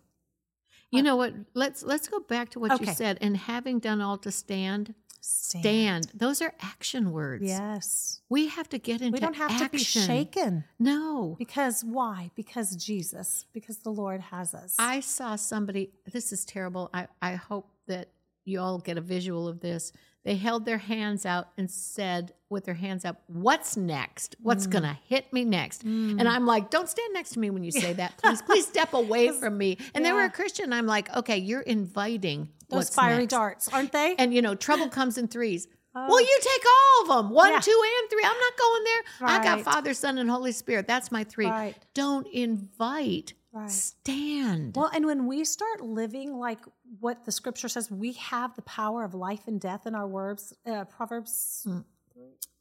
You 0.93 1.03
know 1.03 1.17
what? 1.17 1.35
Let's 1.53 1.83
let's 1.83 2.07
go 2.09 2.21
back 2.21 2.51
to 2.51 2.61
what 2.61 2.71
you 2.71 2.77
Okay. 2.77 2.95
said. 2.95 3.19
And 3.21 3.37
having 3.37 3.81
done 3.81 4.01
all 4.01 4.17
to 4.19 4.31
stand, 4.31 4.95
stand, 5.21 6.05
stand. 6.05 6.11
Those 6.15 6.41
are 6.41 6.55
action 6.61 7.11
words. 7.11 7.43
yes 7.45 8.21
We 8.29 8.47
have 8.49 8.69
to 8.69 8.79
get 8.79 9.03
into 9.03 9.13
we 9.17 9.19
don't 9.21 9.35
have 9.35 9.59
to 9.59 9.69
be 9.69 9.79
shaken 9.79 10.65
No. 10.79 11.35
because 11.39 11.83
why 11.83 12.31
because 12.37 12.77
jesus 12.77 13.47
because 13.53 13.79
the 13.79 13.91
lord 13.91 14.21
has 14.21 14.55
us 14.55 14.77
I 14.79 15.01
saw 15.01 15.35
somebody, 15.37 15.91
this 16.13 16.33
is 16.33 16.45
terrible. 16.45 16.89
I, 16.95 17.09
I 17.21 17.33
hope 17.35 17.69
that 17.89 18.09
you 18.45 18.61
all 18.61 18.79
get 18.79 18.97
a 18.97 19.01
visual 19.01 19.49
of 19.49 19.59
this. 19.61 19.93
They 20.27 20.35
held 20.35 20.65
their 20.65 20.79
hands 20.79 21.25
out 21.25 21.51
and 21.57 21.71
said, 21.71 22.33
with 22.51 22.65
their 22.65 22.75
hands 22.75 23.05
up, 23.05 23.23
What's 23.29 23.77
next? 23.77 24.35
What's 24.43 24.67
mm. 24.67 24.71
going 24.73 24.83
to 24.83 24.99
hit 25.07 25.33
me 25.33 25.45
next? 25.45 25.87
Mm. 25.87 26.19
And 26.19 26.29
I'm 26.29 26.45
like, 26.45 26.69
Don't 26.69 26.89
stand 26.89 27.15
next 27.15 27.31
to 27.31 27.39
me 27.39 27.49
when 27.51 27.63
you 27.63 27.71
say 27.71 27.93
that. 27.93 28.17
Please, 28.19 28.43
please 28.43 28.67
step 28.75 28.93
away 28.93 29.31
from 29.31 29.57
me. 29.57 29.79
And 29.95 30.05
they 30.05 30.13
were 30.13 30.25
a 30.25 30.31
Christian. 30.31 30.73
I'm 30.73 30.87
like, 30.87 31.15
Okay, 31.15 31.39
you're 31.39 31.61
inviting 31.61 32.49
those 32.69 32.91
fiery 32.91 33.19
next. 33.21 33.31
darts 33.31 33.69
aren't 33.73 33.93
they 33.93 34.17
And, 34.19 34.35
you 34.35 34.43
know, 34.43 34.57
trouble 34.57 34.89
comes 34.89 35.17
in 35.17 35.29
threes. 35.29 35.69
Oh. 35.99 36.09
Well, 36.11 36.21
you 36.21 36.39
take 36.43 36.63
all 36.67 37.03
of 37.03 37.25
them, 37.25 37.33
one, 37.33 37.53
Yeah. 37.53 37.59
two, 37.59 37.83
and 38.03 38.11
three. 38.11 38.23
I'm 38.23 38.37
not 38.39 38.59
going 38.59 38.85
there. 38.85 39.29
I 39.31 39.43
got 39.43 39.63
Father, 39.63 39.95
Son, 39.95 40.19
and 40.19 40.29
Holy 40.29 40.53
Spirit. 40.53 40.87
That's 40.87 41.11
my 41.11 41.25
three. 41.25 41.47
Right. 41.47 41.75
Don't 41.95 42.27
invite. 42.27 43.33
Right. 43.51 43.71
Stand. 43.71 44.77
Well, 44.77 44.91
and 44.93 45.07
when 45.07 45.27
we 45.27 45.43
start 45.47 45.81
living 45.81 46.39
like 46.39 46.59
what 47.01 47.25
the 47.25 47.33
scripture 47.33 47.69
says, 47.69 47.91
we 47.91 48.13
have 48.15 48.55
the 48.57 48.63
power 48.63 49.05
of 49.05 49.15
life 49.15 49.43
and 49.47 49.61
death 49.61 49.87
in 49.87 49.95
our 49.95 50.07
words. 50.07 50.53
Uh, 50.67 50.85
Proverbs. 50.85 51.67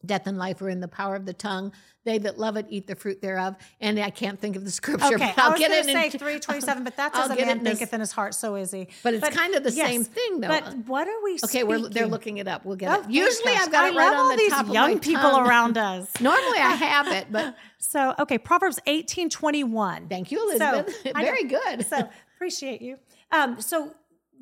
Death 0.05 0.27
and 0.27 0.37
life 0.37 0.61
are 0.61 0.69
in 0.69 0.81
the 0.81 0.87
power 0.87 1.15
of 1.15 1.25
the 1.25 1.33
tongue. 1.33 1.71
They 2.03 2.19
that 2.19 2.37
love 2.37 2.57
it 2.57 2.67
eat 2.69 2.85
the 2.85 2.95
fruit 2.95 3.23
thereof. 3.23 3.55
And 3.81 3.97
I 3.99 4.11
can't 4.11 4.39
think 4.39 4.55
of 4.55 4.63
the 4.63 4.69
scripture, 4.69 5.15
Okay, 5.15 5.33
but 5.35 5.39
I'll 5.41 5.49
I 5.49 5.51
was 5.53 5.59
get 5.59 5.69
going 5.71 5.79
it 5.79 5.85
to 5.87 5.91
say 5.93 6.05
in. 6.05 6.11
three 6.11 6.39
twenty 6.39 6.61
seven, 6.61 6.83
but 6.83 6.95
that's 6.95 7.15
I'll 7.17 7.31
as 7.31 7.31
a 7.31 7.41
it 7.41 7.45
man 7.47 7.57
in 7.59 7.63
thinketh 7.65 7.91
in 7.91 8.01
his 8.01 8.11
heart, 8.11 8.35
so 8.35 8.53
is 8.55 8.69
he. 8.71 8.87
But 9.01 9.15
it's 9.15 9.27
kind 9.29 9.55
of 9.55 9.63
the 9.63 9.71
same 9.71 10.03
thing, 10.03 10.41
though. 10.41 10.49
But 10.49 10.75
what 10.85 11.07
are 11.07 11.23
we? 11.23 11.39
Okay, 11.45 11.63
we're, 11.63 11.89
they're 11.89 12.05
looking 12.05 12.37
it 12.37 12.47
up. 12.47 12.65
We'll 12.65 12.75
get 12.75 12.91
Oh, 12.95 13.01
it. 13.01 13.09
Usually. 13.09 13.53
I've 13.53 13.71
got 13.71 13.85
I 13.85 13.89
it 13.89 13.95
right 13.95 14.07
on 14.09 14.15
all 14.15 14.29
the 14.29 14.37
these 14.37 14.51
top 14.51 14.67
of 14.67 14.73
young 14.73 14.93
my 14.93 14.99
people 14.99 15.21
tongue. 15.23 15.47
around 15.47 15.77
us. 15.79 16.11
Normally 16.21 16.59
I 16.59 16.73
have 16.75 17.07
it, 17.07 17.27
but 17.31 17.55
So 17.79 18.13
okay, 18.19 18.37
Proverbs 18.37 18.77
eighteen 18.85 19.29
twenty 19.31 19.63
one. 19.63 20.07
thank 20.07 20.31
you, 20.31 20.43
Elizabeth. 20.43 20.93
Know. 21.05 21.11
Very 21.15 21.45
good. 21.45 21.87
So 21.87 22.07
appreciate 22.35 22.81
you. 22.83 22.97
Um, 23.31 23.59
so 23.59 23.95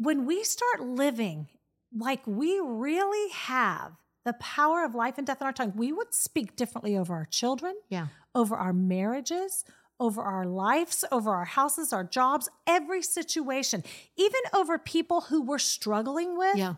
when 0.04 0.26
we 0.26 0.44
start 0.44 0.82
living 0.82 1.48
like 1.96 2.26
we 2.26 2.60
really 2.60 3.32
have 3.32 3.94
the 4.26 4.34
power 4.34 4.84
of 4.84 4.96
life 4.96 5.18
and 5.18 5.28
death 5.28 5.42
in 5.42 5.48
our 5.48 5.54
tongue, 5.54 5.74
we 5.76 5.92
would 5.92 6.14
speak 6.14 6.56
differently 6.56 6.98
over 6.98 7.14
our 7.14 7.26
children, 7.26 7.76
yeah. 7.90 8.08
over 8.34 8.56
our 8.56 8.74
marriages, 8.74 9.66
over 10.00 10.22
our 10.22 10.46
lives, 10.46 11.04
over 11.12 11.32
our 11.32 11.46
houses, 11.46 11.94
our 11.94 12.04
jobs, 12.04 12.50
every 12.66 13.02
situation, 13.02 13.84
even 14.18 14.42
over 14.54 14.78
people 14.78 15.22
who 15.22 15.42
we're 15.42 15.60
struggling 15.60 16.38
with. 16.38 16.56
Yeah. 16.56 16.76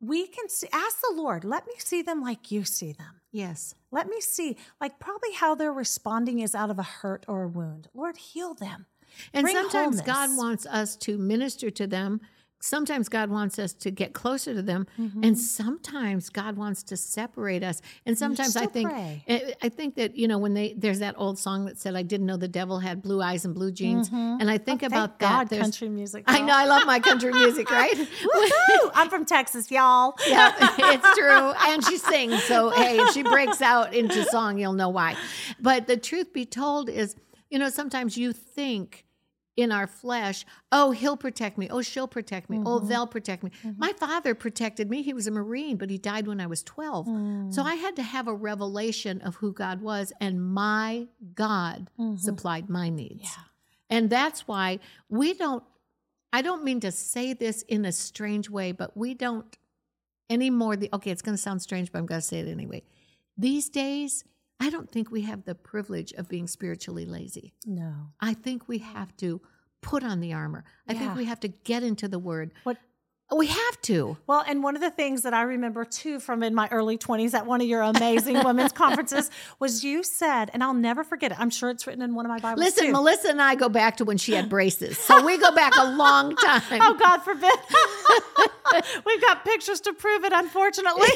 We 0.00 0.26
can 0.28 0.48
see, 0.48 0.68
ask 0.72 1.00
the 1.00 1.14
Lord, 1.16 1.44
let 1.44 1.66
me 1.66 1.74
see 1.78 2.02
them 2.02 2.20
like 2.20 2.50
you 2.52 2.64
see 2.64 2.92
them. 2.92 3.20
Yes. 3.32 3.74
Let 3.90 4.08
me 4.08 4.20
see, 4.20 4.56
like 4.80 4.98
probably 4.98 5.32
how 5.32 5.54
they're 5.54 5.72
responding 5.72 6.40
is 6.40 6.54
out 6.54 6.70
of 6.70 6.78
a 6.78 6.84
hurt 6.84 7.24
or 7.26 7.42
a 7.42 7.48
wound. 7.48 7.88
Lord, 7.94 8.16
heal 8.16 8.54
them. 8.54 8.86
And 9.32 9.44
Bring 9.44 9.56
sometimes 9.56 10.00
God 10.02 10.36
wants 10.36 10.66
us 10.66 10.94
to 10.96 11.18
minister 11.18 11.70
to 11.70 11.86
them. 11.86 12.20
Sometimes 12.60 13.08
God 13.08 13.30
wants 13.30 13.58
us 13.58 13.72
to 13.74 13.90
get 13.90 14.12
closer 14.14 14.52
to 14.52 14.62
them, 14.62 14.86
Mm-hmm. 14.98 15.22
and 15.22 15.38
sometimes 15.38 16.28
God 16.28 16.56
wants 16.56 16.82
to 16.84 16.96
separate 16.96 17.62
us. 17.62 17.80
And 18.04 18.18
sometimes 18.18 18.56
I 18.56 18.66
think 18.66 18.90
pray. 18.90 19.22
I- 19.28 19.54
I 19.62 19.68
think 19.68 19.94
that 19.94 20.16
you 20.16 20.26
know 20.26 20.38
when 20.38 20.54
they 20.54 20.74
there's 20.76 20.98
that 20.98 21.14
old 21.18 21.38
song 21.38 21.66
that 21.66 21.78
said 21.78 21.94
I 21.94 22.02
didn't 22.02 22.26
know 22.26 22.36
the 22.36 22.48
devil 22.48 22.80
had 22.80 23.00
blue 23.02 23.22
eyes 23.22 23.44
and 23.44 23.54
blue 23.54 23.70
jeans, 23.70 24.08
and 24.12 24.50
I 24.50 24.58
think 24.58 24.82
Mm-hmm. 24.82 24.92
Oh, 24.94 25.04
about 25.04 25.18
that. 25.20 25.48
God, 25.50 25.60
country 25.60 25.88
music. 25.88 26.24
I 26.26 26.40
know 26.40 26.52
I 26.54 26.64
love 26.66 26.84
my 26.86 26.98
country 27.00 27.32
music, 27.32 27.70
right? 27.80 27.94
Woohoo! 27.94 28.90
I'm 28.94 29.08
from 29.08 29.24
Texas, 29.24 29.70
y'all. 29.70 30.14
yeah, 30.28 30.52
it's 30.78 31.18
true. 31.18 31.52
And 31.72 31.84
she 31.84 31.96
sings. 31.96 32.42
So, 32.44 32.70
hey, 32.80 32.98
if 32.98 33.12
she 33.12 33.22
breaks 33.22 33.60
out 33.62 33.94
into 33.94 34.24
song, 34.24 34.58
you'll 34.58 34.72
know 34.72 34.88
why. 34.88 35.16
But 35.60 35.86
the 35.86 35.96
truth 35.96 36.32
be 36.32 36.44
told 36.44 36.88
is, 36.88 37.16
you 37.50 37.58
know, 37.58 37.68
sometimes 37.68 38.16
you 38.16 38.32
think 38.32 39.04
in 39.58 39.72
our 39.72 39.88
flesh, 39.88 40.46
oh, 40.70 40.92
he'll 40.92 41.16
protect 41.16 41.58
me. 41.58 41.68
Oh, 41.68 41.82
she'll 41.82 42.06
protect 42.06 42.48
me. 42.48 42.58
Oh, 42.64 42.78
mm-hmm. 42.78 42.88
they'll 42.88 43.08
protect 43.08 43.42
me. 43.42 43.50
Mm-hmm. 43.50 43.72
My 43.76 43.92
father 43.92 44.32
protected 44.32 44.88
me. 44.88 45.02
He 45.02 45.12
was 45.12 45.26
a 45.26 45.32
Marine, 45.32 45.76
but 45.76 45.90
he 45.90 45.98
died 45.98 46.28
when 46.28 46.40
I 46.40 46.46
was 46.46 46.62
12. 46.62 47.06
Mm. 47.08 47.52
So 47.52 47.64
I 47.64 47.74
had 47.74 47.96
to 47.96 48.04
have 48.04 48.28
a 48.28 48.34
revelation 48.34 49.20
of 49.20 49.34
who 49.34 49.52
God 49.52 49.82
was, 49.82 50.12
and 50.20 50.40
my 50.40 51.08
God 51.34 51.90
mm-hmm. 51.98 52.16
supplied 52.18 52.70
my 52.70 52.88
needs. 52.88 53.24
Yeah. 53.24 53.42
And 53.90 54.08
that's 54.08 54.46
why 54.46 54.78
we 55.08 55.34
don't, 55.34 55.64
I 56.32 56.40
don't 56.40 56.62
mean 56.62 56.78
to 56.80 56.92
say 56.92 57.32
this 57.32 57.62
in 57.62 57.84
a 57.84 57.90
strange 57.90 58.48
way, 58.48 58.70
but 58.70 58.96
we 58.96 59.12
don't 59.12 59.58
anymore. 60.30 60.76
The, 60.76 60.88
okay, 60.92 61.10
it's 61.10 61.22
going 61.22 61.36
to 61.36 61.42
sound 61.42 61.62
strange, 61.62 61.90
but 61.90 61.98
I'm 61.98 62.06
going 62.06 62.20
to 62.20 62.26
say 62.26 62.38
it 62.38 62.46
anyway. 62.46 62.84
These 63.36 63.70
days, 63.70 64.22
I 64.60 64.70
don't 64.70 64.90
think 64.90 65.10
we 65.10 65.22
have 65.22 65.44
the 65.44 65.54
privilege 65.54 66.12
of 66.14 66.28
being 66.28 66.46
spiritually 66.48 67.06
lazy. 67.06 67.54
No. 67.64 67.92
I 68.20 68.34
think 68.34 68.68
we 68.68 68.78
have 68.78 69.16
to 69.18 69.40
put 69.80 70.02
on 70.02 70.20
the 70.20 70.32
armor. 70.32 70.64
I 70.88 70.92
Yeah. 70.92 70.98
think 71.00 71.16
we 71.16 71.24
have 71.26 71.40
to 71.40 71.48
get 71.48 71.82
into 71.82 72.08
the 72.08 72.18
word. 72.18 72.52
What 72.64 72.78
We 73.36 73.46
have 73.46 73.82
to. 73.82 74.16
Well, 74.26 74.42
and 74.48 74.62
one 74.62 74.74
of 74.74 74.80
the 74.80 74.90
things 74.90 75.22
that 75.22 75.34
I 75.34 75.42
remember 75.42 75.84
too 75.84 76.18
from 76.18 76.42
in 76.42 76.54
my 76.54 76.66
early 76.70 76.96
20s 76.96 77.34
at 77.34 77.44
one 77.44 77.60
of 77.60 77.66
your 77.66 77.82
amazing 77.82 78.42
women's 78.42 78.72
conferences 78.84 79.30
was 79.58 79.84
you 79.84 80.02
said, 80.02 80.50
and 80.54 80.64
I'll 80.64 80.72
never 80.72 81.04
forget 81.04 81.32
it. 81.32 81.38
I'm 81.38 81.50
sure 81.50 81.68
it's 81.68 81.86
written 81.86 82.00
in 82.00 82.14
one 82.14 82.24
of 82.24 82.30
my 82.30 82.38
Bibles. 82.38 82.64
Listen, 82.64 82.86
too. 82.86 82.92
Melissa 82.92 83.28
and 83.28 83.42
I 83.42 83.54
go 83.54 83.68
back 83.68 83.98
to 83.98 84.06
when 84.06 84.16
she 84.16 84.32
had 84.32 84.48
braces. 84.48 84.96
So 84.96 85.24
we 85.26 85.36
go 85.36 85.54
back 85.54 85.72
a 85.76 85.90
long 85.90 86.36
time. 86.36 86.62
Oh, 86.80 86.94
God 86.98 87.18
forbid. 87.18 87.52
We've 89.06 89.20
got 89.20 89.44
pictures 89.44 89.80
to 89.82 89.92
prove 89.92 90.24
it, 90.24 90.32
unfortunately. 90.34 91.08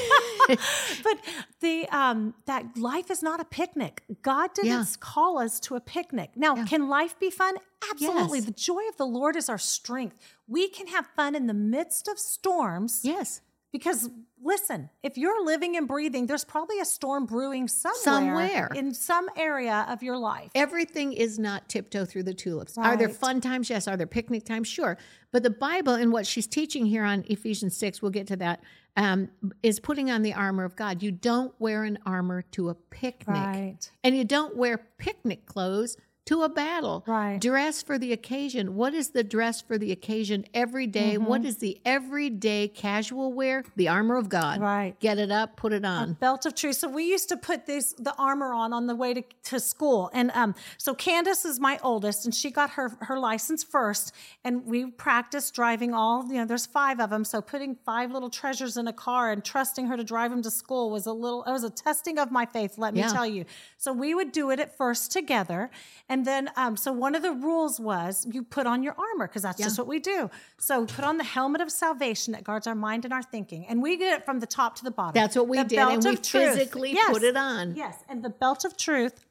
but 1.03 1.19
the 1.61 1.87
um, 1.91 2.35
that 2.47 2.77
life 2.77 3.11
is 3.11 3.23
not 3.23 3.41
a 3.41 3.45
picnic. 3.45 4.03
God 4.23 4.53
didn't 4.55 4.71
Yeah. 4.71 4.85
call 5.01 5.39
us 5.39 5.61
to 5.61 5.77
a 5.77 5.81
picnic. 5.81 6.31
Now, 6.37 6.65
can 6.67 6.89
life 6.89 7.19
be 7.19 7.31
fun? 7.31 7.57
Absolutely. 7.91 8.39
Yes. 8.39 8.47
The 8.47 8.53
joy 8.53 8.89
of 8.89 8.97
the 8.97 9.07
Lord 9.07 9.37
is 9.37 9.49
our 9.49 9.59
strength. 9.59 10.17
We 10.53 10.69
can 10.69 10.87
have 10.89 11.07
fun 11.17 11.35
in 11.35 11.47
the 11.47 11.55
midst 11.55 12.09
of 12.09 12.19
storms. 12.19 13.01
yes. 13.03 13.41
Because 13.73 14.11
listen, 14.45 14.91
if 15.03 15.17
you're 15.17 15.43
living 15.47 15.79
and 15.79 15.89
breathing, 15.89 16.27
there's 16.27 16.45
probably 16.45 16.79
a 16.79 16.85
storm 16.85 17.25
brewing 17.25 17.69
somewhere, 17.69 18.03
Somewhere. 18.03 18.69
in 18.75 18.93
some 18.93 19.31
area 19.35 19.87
of 19.89 20.03
your 20.03 20.19
life. 20.19 20.51
Everything 20.55 21.15
is 21.15 21.39
not 21.39 21.71
tiptoe 21.71 22.05
through 22.05 22.25
the 22.25 22.35
tulips. 22.35 22.77
Are 22.77 22.99
there 22.99 23.09
fun 23.09 23.41
times? 23.41 23.71
Yes. 23.71 23.89
Are 23.89 23.97
there 23.97 24.07
picnic 24.07 24.45
times? 24.45 24.69
Sure. 24.69 24.99
But 25.31 25.43
the 25.43 25.49
Bible 25.49 25.95
and 25.95 26.13
what 26.13 26.27
she's 26.27 26.47
teaching 26.47 26.85
here 26.85 27.03
on 27.05 27.25
Ephesians 27.29 27.75
6, 27.79 28.03
we'll 28.03 28.11
get 28.11 28.27
to 28.27 28.37
that, 28.37 28.63
um, 28.95 29.31
is 29.63 29.81
putting 29.81 30.11
on 30.11 30.21
the 30.21 30.35
armor 30.35 30.65
of 30.65 30.77
God. 30.77 31.03
You 31.03 31.11
don't 31.11 31.55
wear 31.59 31.85
an 31.85 31.99
armor 32.05 32.43
to 32.51 32.69
a 32.69 32.75
picnic. 32.75 33.27
Right. 33.39 33.91
And 34.05 34.15
you 34.15 34.25
don't 34.25 34.55
wear 34.55 34.77
picnic 34.99 35.47
clothes 35.47 35.97
to 36.27 36.43
a 36.43 36.49
battle. 36.49 37.03
Right. 37.07 37.41
Dress 37.41 37.83
for 37.83 37.99
the 37.99 38.13
occasion. 38.13 38.77
What 38.77 38.95
is 38.95 39.11
the 39.11 39.25
dress 39.25 39.61
for 39.61 39.77
the 39.77 39.91
occasion 39.91 40.45
every 40.55 40.87
day? 40.87 41.15
Mm-hmm. 41.15 41.25
What 41.25 41.45
is 41.45 41.57
the 41.59 41.81
everyday 41.85 42.69
casual 42.69 43.33
wear? 43.33 43.65
The 43.77 43.89
armor 43.89 44.17
of 44.17 44.29
God. 44.29 44.61
Right. 44.61 44.99
Get 45.01 45.19
it 45.19 45.33
up, 45.33 45.57
put 45.57 45.73
it 45.73 45.85
on. 45.85 46.15
belt 46.15 46.47
of 46.47 46.55
truth. 46.55 46.77
So 46.77 46.89
we 46.89 47.05
used 47.05 47.29
to 47.31 47.37
put 47.37 47.67
this 47.67 47.93
the 47.95 48.15
armor 48.17 48.53
on 48.53 48.73
on 48.73 48.87
the 48.87 48.95
way 48.95 49.15
to, 49.15 49.23
to 49.45 49.59
school, 49.59 50.11
and 50.13 50.31
um, 50.35 50.55
so 50.79 50.95
Candace 50.95 51.45
is 51.45 51.59
my 51.59 51.79
oldest, 51.83 52.25
and 52.25 52.35
she 52.35 52.51
got 52.51 52.71
her 52.71 52.97
her 53.01 53.19
license 53.19 53.65
first, 53.65 54.13
and 54.45 54.65
we 54.65 54.87
practiced 54.91 55.55
driving 55.55 55.93
all. 55.93 56.27
You 56.29 56.35
know, 56.35 56.45
there's 56.47 56.67
five 56.67 57.01
of 57.01 57.11
them, 57.11 57.25
so 57.25 57.41
putting 57.43 57.77
five 57.85 58.13
little 58.13 58.31
treasures 58.31 58.77
in 58.77 58.87
a 58.87 58.93
car 58.93 59.33
and 59.33 59.45
trusting 59.45 59.87
her 59.87 59.97
to 59.97 60.05
drive 60.05 60.31
them 60.31 60.43
to 60.43 60.51
school 60.51 60.91
was 60.91 61.07
a 61.07 61.13
little. 61.13 61.43
It 61.45 61.51
was 61.51 61.65
a 61.65 61.71
testing 61.71 62.19
of 62.19 62.31
my 62.31 62.47
faith. 62.47 62.79
Let 62.79 62.95
me 62.95 63.01
Yeah. 63.01 63.09
tell 63.09 63.27
you. 63.27 63.45
So 63.77 63.93
we 63.93 64.15
would 64.15 64.31
do 64.33 64.51
it 64.51 64.61
at 64.61 64.77
first 64.77 65.11
together, 65.11 65.71
and 66.13 66.25
then 66.27 66.51
um, 66.57 66.77
so 66.77 66.93
one 66.93 67.15
of 67.15 67.23
the 67.23 67.33
rules 67.33 67.81
was 67.81 68.27
you 68.31 68.43
put 68.43 68.67
on 68.67 68.83
your 68.83 68.95
armor 68.99 69.27
because 69.27 69.43
that's 69.43 69.59
just 69.67 69.79
what 69.79 69.87
we 69.87 69.99
do. 69.99 70.31
So 70.59 70.85
put 70.87 71.05
on 71.05 71.17
the 71.17 71.25
helmet 71.25 71.61
of 71.63 71.71
salvation 71.71 72.33
that 72.35 72.45
guards 72.45 72.67
our 72.67 72.75
mind 72.75 73.05
and 73.07 73.15
our 73.15 73.23
thinking, 73.23 73.67
and 73.67 73.83
we 73.83 73.97
get 73.97 74.13
it 74.19 74.25
from 74.27 74.39
the 74.41 74.47
top 74.47 74.77
to 74.77 74.85
the 74.85 74.91
bottom. 74.91 75.15
That's 75.15 75.37
what 75.37 75.49
we 75.49 75.57
The 75.59 75.65
did, 75.65 75.79
and 75.79 76.05
we 76.05 76.17
truth. 76.17 76.55
physically 76.55 76.93
Yes. 76.93 77.11
put 77.13 77.23
it 77.23 77.37
on. 77.37 77.75
Yes, 77.75 77.97
and 78.09 78.23
the 78.23 78.29
belt 78.31 78.65
of 78.67 78.77
truth 78.77 79.25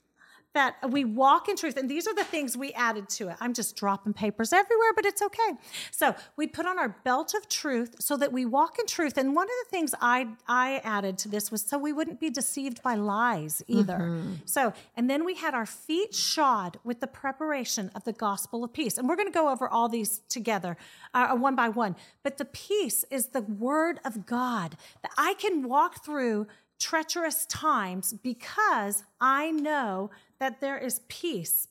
that 0.53 0.75
we 0.89 1.05
walk 1.05 1.47
in 1.47 1.55
truth. 1.55 1.77
And 1.77 1.89
these 1.89 2.07
are 2.07 2.13
the 2.13 2.23
things 2.23 2.57
we 2.57 2.73
added 2.73 3.07
to 3.09 3.29
it. 3.29 3.37
I'm 3.39 3.53
just 3.53 3.75
dropping 3.75 4.13
papers 4.13 4.51
everywhere, 4.51 4.91
but 4.95 5.05
it's 5.05 5.21
okay. 5.21 5.53
So 5.91 6.15
we 6.35 6.47
put 6.47 6.65
on 6.65 6.77
our 6.77 6.89
belt 7.03 7.33
of 7.33 7.47
truth 7.47 7.95
so 7.99 8.17
that 8.17 8.31
we 8.31 8.45
walk 8.45 8.77
in 8.79 8.85
truth. 8.85 9.17
And 9.17 9.35
one 9.35 9.45
of 9.45 9.53
the 9.63 9.69
things 9.69 9.95
I 10.01 10.27
I 10.47 10.81
added 10.83 11.17
to 11.19 11.29
this 11.29 11.51
was 11.51 11.61
so 11.61 11.77
we 11.77 11.93
wouldn't 11.93 12.19
be 12.19 12.29
deceived 12.29 12.83
by 12.83 12.95
lies 12.95 13.63
either. 13.67 13.97
Mm-hmm. 13.97 14.33
So 14.45 14.73
and 14.95 15.09
then 15.09 15.23
we 15.23 15.35
had 15.35 15.53
our 15.53 15.65
feet 15.65 16.13
shod 16.13 16.79
with 16.83 16.99
the 16.99 17.07
preparation 17.07 17.91
of 17.95 18.03
the 18.03 18.13
gospel 18.13 18.63
of 18.63 18.73
peace. 18.73 18.97
And 18.97 19.07
we're 19.07 19.15
going 19.15 19.31
to 19.31 19.33
go 19.33 19.49
over 19.49 19.67
all 19.69 19.87
these 19.87 20.21
together, 20.27 20.77
uh, 21.13 21.35
one 21.35 21.55
by 21.55 21.69
one. 21.69 21.95
But 22.23 22.37
the 22.37 22.45
peace 22.45 23.05
is 23.09 23.27
the 23.27 23.41
word 23.41 23.99
of 24.03 24.25
God 24.25 24.75
that 25.01 25.11
I 25.17 25.35
can 25.35 25.67
walk 25.67 26.03
through 26.03 26.47
treacherous 26.81 27.45
times 27.45 28.13
because 28.13 29.03
I 29.21 29.51
know 29.51 30.09
that 30.39 30.59
there 30.59 30.77
is 30.77 31.01
peace. 31.07 31.67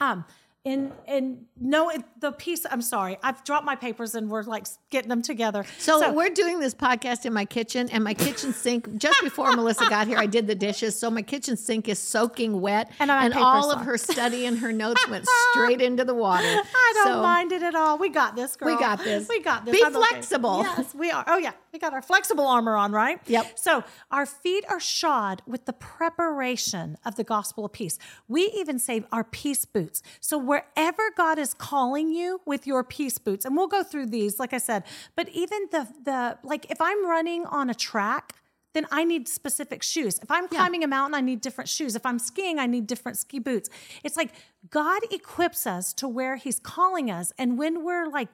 Um, 0.00 0.24
in 0.64 0.92
in 1.06 1.46
no 1.58 1.90
the 2.20 2.32
peace. 2.32 2.66
I'm 2.70 2.82
sorry, 2.82 3.16
I've 3.22 3.42
dropped 3.44 3.64
my 3.64 3.76
papers 3.76 4.14
and 4.14 4.28
we're 4.28 4.42
like 4.42 4.66
getting 4.90 5.08
them 5.10 5.22
together. 5.22 5.64
So, 5.78 6.12
we're 6.12 6.30
doing 6.30 6.60
this 6.60 6.74
podcast 6.74 7.26
in 7.26 7.32
my 7.32 7.44
kitchen, 7.44 7.88
and 7.90 8.02
my 8.02 8.14
kitchen 8.14 8.52
sink. 8.52 8.96
Just 8.96 9.20
before 9.22 9.52
Melissa 9.52 9.88
got 9.88 10.06
here, 10.06 10.18
I 10.18 10.26
did 10.26 10.46
the 10.46 10.54
dishes, 10.54 10.98
so 10.98 11.10
my 11.10 11.22
kitchen 11.22 11.56
sink 11.56 11.88
is 11.88 11.98
soaking 11.98 12.60
wet, 12.60 12.90
And 12.98 13.10
papers 13.10 13.36
all 13.36 13.70
of 13.70 13.82
her 13.82 13.98
study 13.98 14.46
and 14.46 14.58
her 14.60 14.72
notes 14.72 15.06
went 15.08 15.26
straight 15.52 15.80
into 15.82 16.04
the 16.04 16.14
water. 16.14 16.46
I 16.46 16.92
don't 16.94 17.04
So, 17.06 17.22
mind 17.22 17.52
it 17.52 17.62
at 17.62 17.74
all. 17.74 17.98
We 17.98 18.08
got 18.08 18.34
this, 18.36 18.56
girl. 18.56 18.74
We 18.74 18.80
got 18.80 19.02
this. 19.04 19.28
We 19.28 19.40
got 19.42 19.64
this. 19.64 19.72
Be 19.76 19.82
I'm 19.84 19.94
okay. 19.94 20.06
flexible. 20.08 20.62
Yes, 20.62 20.94
we 20.94 21.10
are. 21.10 21.24
Oh 21.26 21.36
yeah, 21.38 21.52
we 21.72 21.78
got 21.78 21.92
our 21.92 22.02
flexible 22.02 22.46
armor 22.46 22.76
on, 22.76 22.92
right? 22.92 23.20
Yep. 23.26 23.58
So 23.58 23.84
our 24.10 24.26
feet 24.26 24.64
are 24.68 24.80
shod 24.80 25.42
with 25.46 25.66
the 25.66 25.72
preparation 25.72 26.96
of 27.04 27.16
the 27.16 27.24
gospel 27.24 27.64
of 27.64 27.72
peace. 27.72 27.98
We 28.26 28.42
even 28.56 28.78
say 28.78 29.04
our 29.12 29.24
peace 29.24 29.64
boots. 29.64 30.02
So 30.20 30.38
wherever 30.38 31.02
God 31.16 31.38
is 31.38 31.54
calling 31.54 32.12
you 32.12 32.40
with 32.46 32.66
your 32.66 32.82
peace 32.84 33.18
boots, 33.18 33.44
and 33.44 33.56
we'll 33.56 33.66
go 33.68 33.82
through 33.82 34.06
these, 34.06 34.38
like 34.38 34.52
I 34.52 34.58
said. 34.58 34.77
But 35.16 35.28
even 35.30 35.58
the 35.70 35.88
the 36.04 36.38
like, 36.42 36.70
if 36.70 36.80
I'm 36.80 37.06
running 37.06 37.46
on 37.46 37.70
a 37.70 37.74
track. 37.74 38.34
Then 38.74 38.86
I 38.92 39.02
need 39.02 39.26
specific 39.28 39.82
shoes. 39.82 40.20
If 40.22 40.30
I'm 40.30 40.46
climbing 40.46 40.84
a 40.84 40.86
mountain, 40.86 41.14
I 41.14 41.22
need 41.22 41.40
different 41.40 41.70
shoes. 41.70 41.96
If 41.96 42.04
I'm 42.04 42.18
skiing, 42.18 42.58
I 42.58 42.66
need 42.66 42.86
different 42.86 43.16
ski 43.16 43.38
boots. 43.38 43.70
It's 44.04 44.14
like 44.14 44.30
God 44.68 45.00
equips 45.10 45.66
us 45.66 45.94
to 45.94 46.06
where 46.06 46.36
He's 46.36 46.60
calling 46.60 47.10
us. 47.10 47.32
And 47.38 47.58
when 47.58 47.82
we're 47.82 48.08
like 48.08 48.28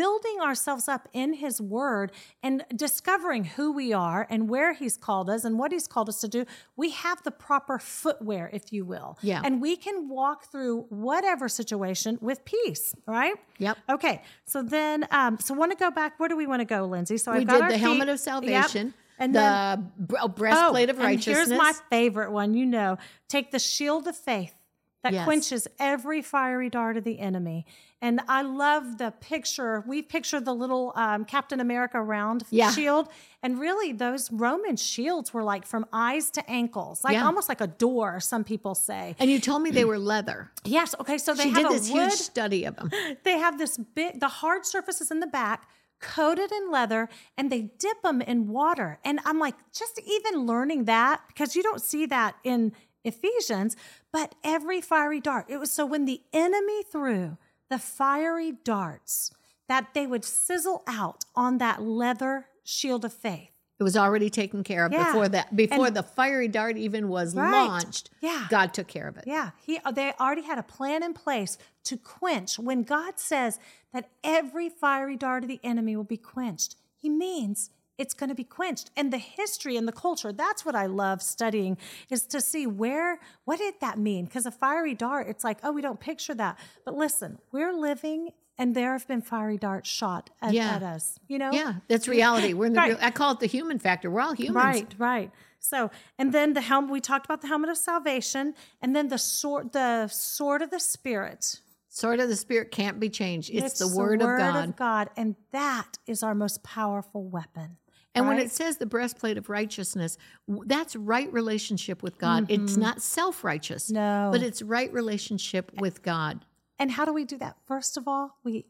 building 0.00 0.40
ourselves 0.40 0.88
up 0.88 1.08
in 1.12 1.34
his 1.34 1.60
word 1.60 2.10
and 2.42 2.64
discovering 2.74 3.44
who 3.44 3.70
we 3.70 3.92
are 3.92 4.26
and 4.30 4.48
where 4.48 4.72
he's 4.72 4.96
called 4.96 5.28
us 5.28 5.44
and 5.44 5.58
what 5.58 5.72
he's 5.72 5.86
called 5.86 6.08
us 6.08 6.22
to 6.22 6.28
do, 6.28 6.46
we 6.74 6.88
have 6.88 7.22
the 7.22 7.30
proper 7.30 7.78
footwear, 7.78 8.48
if 8.50 8.72
you 8.72 8.86
will. 8.86 9.18
Yeah. 9.20 9.42
And 9.44 9.60
we 9.60 9.76
can 9.76 10.08
walk 10.08 10.50
through 10.50 10.86
whatever 10.88 11.50
situation 11.50 12.16
with 12.22 12.46
peace, 12.46 12.94
right? 13.04 13.34
Yep. 13.58 13.76
Okay. 13.90 14.22
So 14.46 14.62
then, 14.62 15.06
um, 15.10 15.38
so 15.38 15.52
want 15.52 15.70
to 15.72 15.76
go 15.76 15.90
back. 15.90 16.18
Where 16.18 16.30
do 16.30 16.36
we 16.36 16.46
want 16.46 16.60
to 16.60 16.64
go, 16.64 16.86
Lindsay? 16.86 17.18
So 17.18 17.32
we 17.32 17.40
I've 17.40 17.46
got 17.46 17.52
did 17.52 17.62
our 17.64 17.70
the 17.72 17.78
helmet 17.78 18.08
of 18.08 18.18
salvation, 18.18 18.86
Yep. 18.86 18.94
And 19.18 19.34
the 19.34 19.40
then, 19.40 19.92
br- 19.98 20.16
oh, 20.18 20.28
breastplate 20.28 20.88
of 20.88 20.96
and 20.96 21.04
righteousness. 21.04 21.48
here's 21.48 21.58
my 21.58 21.74
favorite 21.90 22.32
one. 22.32 22.54
You 22.54 22.64
know, 22.64 22.96
take 23.28 23.50
the 23.50 23.58
shield 23.58 24.08
of 24.08 24.16
faith 24.16 24.54
that 25.02 25.12
Yes. 25.14 25.24
quenches 25.24 25.66
every 25.78 26.20
fiery 26.22 26.68
dart 26.68 26.96
of 26.96 27.04
the 27.04 27.18
enemy. 27.18 27.64
And 28.02 28.20
I 28.28 28.42
love 28.42 28.98
the 28.98 29.12
picture. 29.20 29.82
We 29.86 30.02
picture 30.02 30.40
the 30.40 30.54
little 30.54 30.92
um, 30.96 31.24
Captain 31.24 31.60
America 31.60 32.00
round 32.02 32.44
Yeah. 32.50 32.70
shield. 32.70 33.08
And 33.42 33.58
really, 33.58 33.92
those 33.92 34.30
Roman 34.30 34.76
shields 34.76 35.32
were 35.32 35.42
like 35.42 35.66
from 35.66 35.86
eyes 35.92 36.30
to 36.32 36.50
ankles, 36.50 37.02
like 37.04 37.14
Yeah. 37.14 37.24
almost 37.26 37.48
like 37.48 37.60
a 37.60 37.66
door, 37.66 38.20
some 38.20 38.44
people 38.44 38.74
say. 38.74 39.16
and 39.18 39.30
you 39.30 39.38
told 39.40 39.62
me 39.62 39.70
they 39.70 39.84
were 39.84 39.98
leather. 39.98 40.50
Yes. 40.64 40.94
Okay. 41.00 41.18
So 41.18 41.34
they 41.34 41.44
She 41.44 41.50
have 41.50 41.62
did 41.62 41.70
a 41.70 41.74
this 41.74 41.90
wood 41.90 42.00
huge 42.08 42.12
study 42.12 42.64
of 42.64 42.76
them. 42.76 42.90
they 43.24 43.38
have 43.38 43.58
this 43.58 43.76
big 43.78 44.20
the 44.20 44.28
hard 44.28 44.66
surfaces 44.66 45.10
in 45.10 45.20
the 45.20 45.26
back 45.26 45.68
coated 46.00 46.50
in 46.50 46.70
leather 46.70 47.10
and 47.36 47.52
they 47.52 47.60
dip 47.78 48.00
them 48.00 48.22
in 48.22 48.48
water 48.48 48.98
and 49.04 49.20
i'm 49.26 49.38
like 49.38 49.54
just 49.70 50.00
even 50.00 50.46
learning 50.46 50.86
that 50.86 51.20
because 51.28 51.54
you 51.54 51.62
don't 51.62 51.82
see 51.82 52.06
that 52.06 52.34
in 52.42 52.72
ephesians 53.04 53.76
but 54.12 54.34
every 54.44 54.80
fiery 54.80 55.20
dart 55.20 55.46
it 55.48 55.58
was 55.58 55.70
so 55.72 55.86
when 55.86 56.04
the 56.04 56.20
enemy 56.32 56.82
threw 56.90 57.36
the 57.70 57.78
fiery 57.78 58.52
darts 58.64 59.32
that 59.68 59.94
they 59.94 60.06
would 60.06 60.24
sizzle 60.24 60.82
out 60.86 61.24
on 61.34 61.58
that 61.58 61.80
leather 61.82 62.46
shield 62.64 63.04
of 63.04 63.12
faith 63.12 63.48
It 63.78 63.82
was 63.84 63.96
already 63.96 64.28
taken 64.28 64.62
care 64.62 64.84
of 64.84 64.92
Yeah. 64.92 65.06
before 65.06 65.28
that. 65.28 65.56
Before 65.56 65.86
And- 65.86 65.96
the 65.96 66.02
fiery 66.02 66.48
dart 66.48 66.76
even 66.76 67.08
was 67.08 67.34
Right. 67.34 67.50
launched. 67.66 68.10
Yeah. 68.20 68.46
God 68.50 68.74
took 68.74 68.88
care 68.88 69.08
of 69.08 69.16
it. 69.16 69.24
Yeah, 69.26 69.50
he 69.64 69.78
uh, 69.78 69.90
they 69.90 70.12
already 70.20 70.42
had 70.42 70.58
a 70.58 70.62
plan 70.62 71.02
in 71.02 71.14
place 71.14 71.56
to 71.84 71.96
quench. 71.96 72.58
When 72.58 72.82
God 72.82 73.18
says 73.18 73.58
that 73.94 74.10
every 74.22 74.68
fiery 74.68 75.16
dart 75.16 75.44
of 75.44 75.48
the 75.48 75.60
enemy 75.64 75.96
will 75.96 76.04
be 76.04 76.18
quenched, 76.18 76.76
he 76.98 77.08
means 77.08 77.70
it's 78.00 78.14
going 78.14 78.30
to 78.30 78.34
be 78.34 78.44
quenched. 78.44 78.90
And 78.96 79.12
the 79.12 79.18
history 79.18 79.76
and 79.76 79.86
the 79.86 79.92
culture, 79.92 80.32
that's 80.32 80.64
what 80.64 80.74
I 80.74 80.86
love 80.86 81.20
studying 81.22 81.76
is 82.08 82.22
to 82.34 82.40
see 82.40 82.66
where 82.66 83.20
what 83.44 83.58
did 83.58 83.74
that 83.80 83.98
mean? 83.98 84.24
Because 84.24 84.46
a 84.46 84.50
fiery 84.50 84.94
dart, 84.94 85.26
it's 85.28 85.44
like, 85.44 85.58
oh, 85.62 85.72
we 85.72 85.82
don't 85.82 86.00
picture 86.00 86.34
that. 86.34 86.58
But 86.84 86.94
listen, 86.96 87.38
we're 87.52 87.72
living 87.72 88.30
and 88.58 88.74
there 88.74 88.92
have 88.92 89.06
been 89.08 89.22
fiery 89.22 89.56
darts 89.58 89.88
shot 89.88 90.30
at, 90.42 90.52
Yeah. 90.52 90.76
at 90.76 90.82
us. 90.82 91.18
You 91.28 91.38
know? 91.38 91.50
Yeah, 91.52 91.74
that's 91.88 92.06
reality. 92.08 92.52
We're 92.54 92.66
in 92.66 92.72
the 92.74 92.78
Right. 92.80 92.88
real, 92.90 92.98
I 93.00 93.10
call 93.10 93.32
it 93.32 93.40
the 93.40 93.46
human 93.46 93.78
factor. 93.78 94.10
We're 94.10 94.20
all 94.20 94.34
humans. 94.34 94.54
Right, 94.64 94.94
right. 94.98 95.30
So, 95.58 95.90
and 96.18 96.32
then 96.32 96.54
the 96.54 96.60
helmet. 96.62 96.90
We 96.90 97.00
talked 97.00 97.26
about 97.26 97.40
the 97.42 97.48
helmet 97.48 97.68
of 97.70 97.76
salvation, 97.76 98.54
and 98.82 98.96
then 98.96 99.08
the 99.08 99.18
sword, 99.18 99.72
the 99.72 100.08
sword 100.08 100.62
of 100.62 100.70
the 100.70 100.80
spirit. 100.80 101.60
Sword 101.88 102.20
of 102.20 102.28
the 102.28 102.36
spirit 102.36 102.70
can't 102.70 102.98
be 103.00 103.08
changed. 103.10 103.50
It's, 103.52 103.78
the 103.78 103.86
It's 103.86 103.94
word, 103.94 104.20
word 104.20 104.38
of 104.38 104.54
God. 104.54 104.68
of 104.68 104.76
God, 104.76 105.10
and 105.16 105.36
that 105.52 105.98
is 106.06 106.22
our 106.22 106.34
most 106.34 106.62
powerful 106.62 107.24
weapon. 107.24 107.76
And 108.14 108.26
when 108.26 108.38
it 108.38 108.50
says 108.50 108.78
the 108.78 108.86
breastplate 108.86 109.38
of 109.38 109.48
righteousness, 109.48 110.18
that's 110.66 110.96
right 110.96 111.32
relationship 111.32 112.02
with 112.02 112.18
God. 112.18 112.50
It's 112.50 112.76
not 112.76 113.00
self 113.02 113.44
righteous, 113.44 113.86
Mm-hmm. 113.86 113.94
No. 113.94 114.30
but 114.32 114.42
it's 114.42 114.62
right 114.62 114.92
relationship 114.92 115.70
with 115.78 116.02
God. 116.02 116.44
And 116.78 116.90
how 116.90 117.04
do 117.04 117.12
we 117.12 117.24
do 117.24 117.38
that? 117.38 117.56
First 117.66 117.96
of 117.96 118.08
all, 118.08 118.38
we 118.42 118.66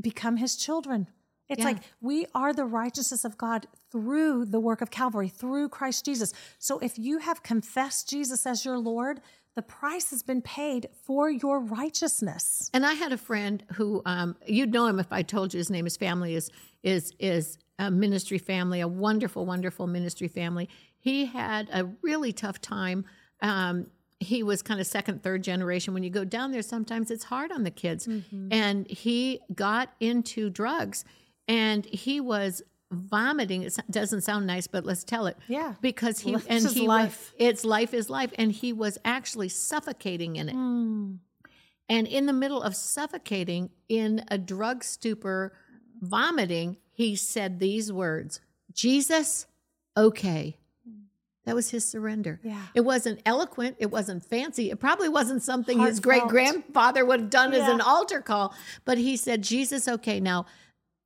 become 0.00 0.36
His 0.36 0.56
children. 0.56 1.06
It's 1.48 1.60
Yeah. 1.60 1.64
like 1.66 1.78
we 2.00 2.26
are 2.34 2.52
the 2.52 2.64
righteousness 2.64 3.24
of 3.24 3.36
God 3.38 3.66
through 3.90 4.46
the 4.46 4.60
work 4.60 4.80
of 4.80 4.90
Calvary, 4.90 5.28
through 5.28 5.68
Christ 5.68 6.04
Jesus. 6.04 6.32
So 6.58 6.78
if 6.78 6.98
you 6.98 7.18
have 7.18 7.42
confessed 7.42 8.08
Jesus 8.08 8.46
as 8.46 8.64
your 8.64 8.78
Lord, 8.78 9.20
the 9.54 9.62
price 9.62 10.10
has 10.10 10.22
been 10.22 10.40
paid 10.40 10.88
for 11.04 11.28
your 11.30 11.60
righteousness. 11.60 12.70
And 12.72 12.86
I 12.86 12.94
had 12.94 13.12
a 13.12 13.18
friend 13.18 13.62
who 13.74 14.00
um, 14.06 14.36
you'd 14.46 14.72
know 14.72 14.86
him 14.86 14.98
if 14.98 15.12
I 15.12 15.22
told 15.22 15.52
you 15.52 15.58
his 15.58 15.70
name. 15.70 15.84
His 15.84 15.96
family 15.96 16.34
is 16.34 16.50
is 16.82 17.12
is 17.18 17.58
a 17.82 17.90
ministry 17.90 18.38
family, 18.38 18.80
a 18.80 18.86
wonderful, 18.86 19.44
wonderful 19.44 19.88
ministry 19.88 20.28
family. 20.28 20.68
He 21.00 21.26
had 21.26 21.68
a 21.72 21.84
really 22.00 22.32
tough 22.32 22.60
time. 22.60 23.04
Um, 23.40 23.88
he 24.20 24.44
was 24.44 24.62
kind 24.62 24.80
of 24.80 24.86
second, 24.86 25.24
third 25.24 25.42
generation. 25.42 25.92
When 25.92 26.04
you 26.04 26.10
go 26.10 26.24
down 26.24 26.52
there, 26.52 26.62
sometimes 26.62 27.10
it's 27.10 27.24
hard 27.24 27.50
on 27.50 27.64
the 27.64 27.72
kids. 27.72 28.06
And 28.52 28.88
he 28.88 29.40
got 29.52 29.94
into 29.98 30.48
drugs, 30.48 31.04
and 31.48 31.84
he 31.84 32.20
was 32.20 32.62
vomiting. 32.92 33.64
It 33.64 33.76
doesn't 33.90 34.20
sound 34.20 34.46
nice, 34.46 34.68
but 34.68 34.86
let's 34.86 35.02
tell 35.02 35.26
it. 35.26 35.36
Yeah. 35.48 35.74
because 35.80 36.20
he 36.20 36.36
and 36.48 36.64
he 36.64 36.86
life. 36.86 37.32
Was, 37.36 37.48
it's 37.48 37.64
life 37.64 37.92
is 37.92 38.08
life, 38.08 38.32
and 38.38 38.52
he 38.52 38.72
was 38.72 38.96
actually 39.04 39.48
suffocating 39.48 40.36
in 40.36 40.48
it. 40.48 40.54
Hmm. 40.54 41.14
And 41.88 42.06
in 42.06 42.26
the 42.26 42.32
middle 42.32 42.62
of 42.62 42.76
suffocating 42.76 43.70
in 43.88 44.24
a 44.28 44.38
drug 44.38 44.84
stupor, 44.84 45.52
vomiting, 46.00 46.76
he 46.92 47.16
said 47.16 47.58
these 47.58 47.92
words 47.92 48.40
Jesus, 48.72 49.46
okay. 49.96 50.56
That 51.44 51.56
was 51.56 51.70
his 51.70 51.84
surrender. 51.86 52.38
Yeah. 52.44 52.62
It 52.72 52.82
wasn't 52.82 53.20
eloquent. 53.26 53.74
It 53.80 53.90
wasn't 53.90 54.24
fancy. 54.24 54.70
It 54.70 54.78
probably 54.78 55.08
wasn't 55.08 55.42
something 55.42 55.80
his 55.80 55.98
great 55.98 56.22
grandfather 56.28 57.04
would 57.04 57.18
have 57.20 57.30
done 57.30 57.52
as 57.52 57.68
an 57.68 57.80
altar 57.80 58.20
call. 58.20 58.54
But 58.84 58.96
he 58.96 59.16
said, 59.16 59.42
Jesus, 59.42 59.88
okay. 59.88 60.20
Now, 60.20 60.46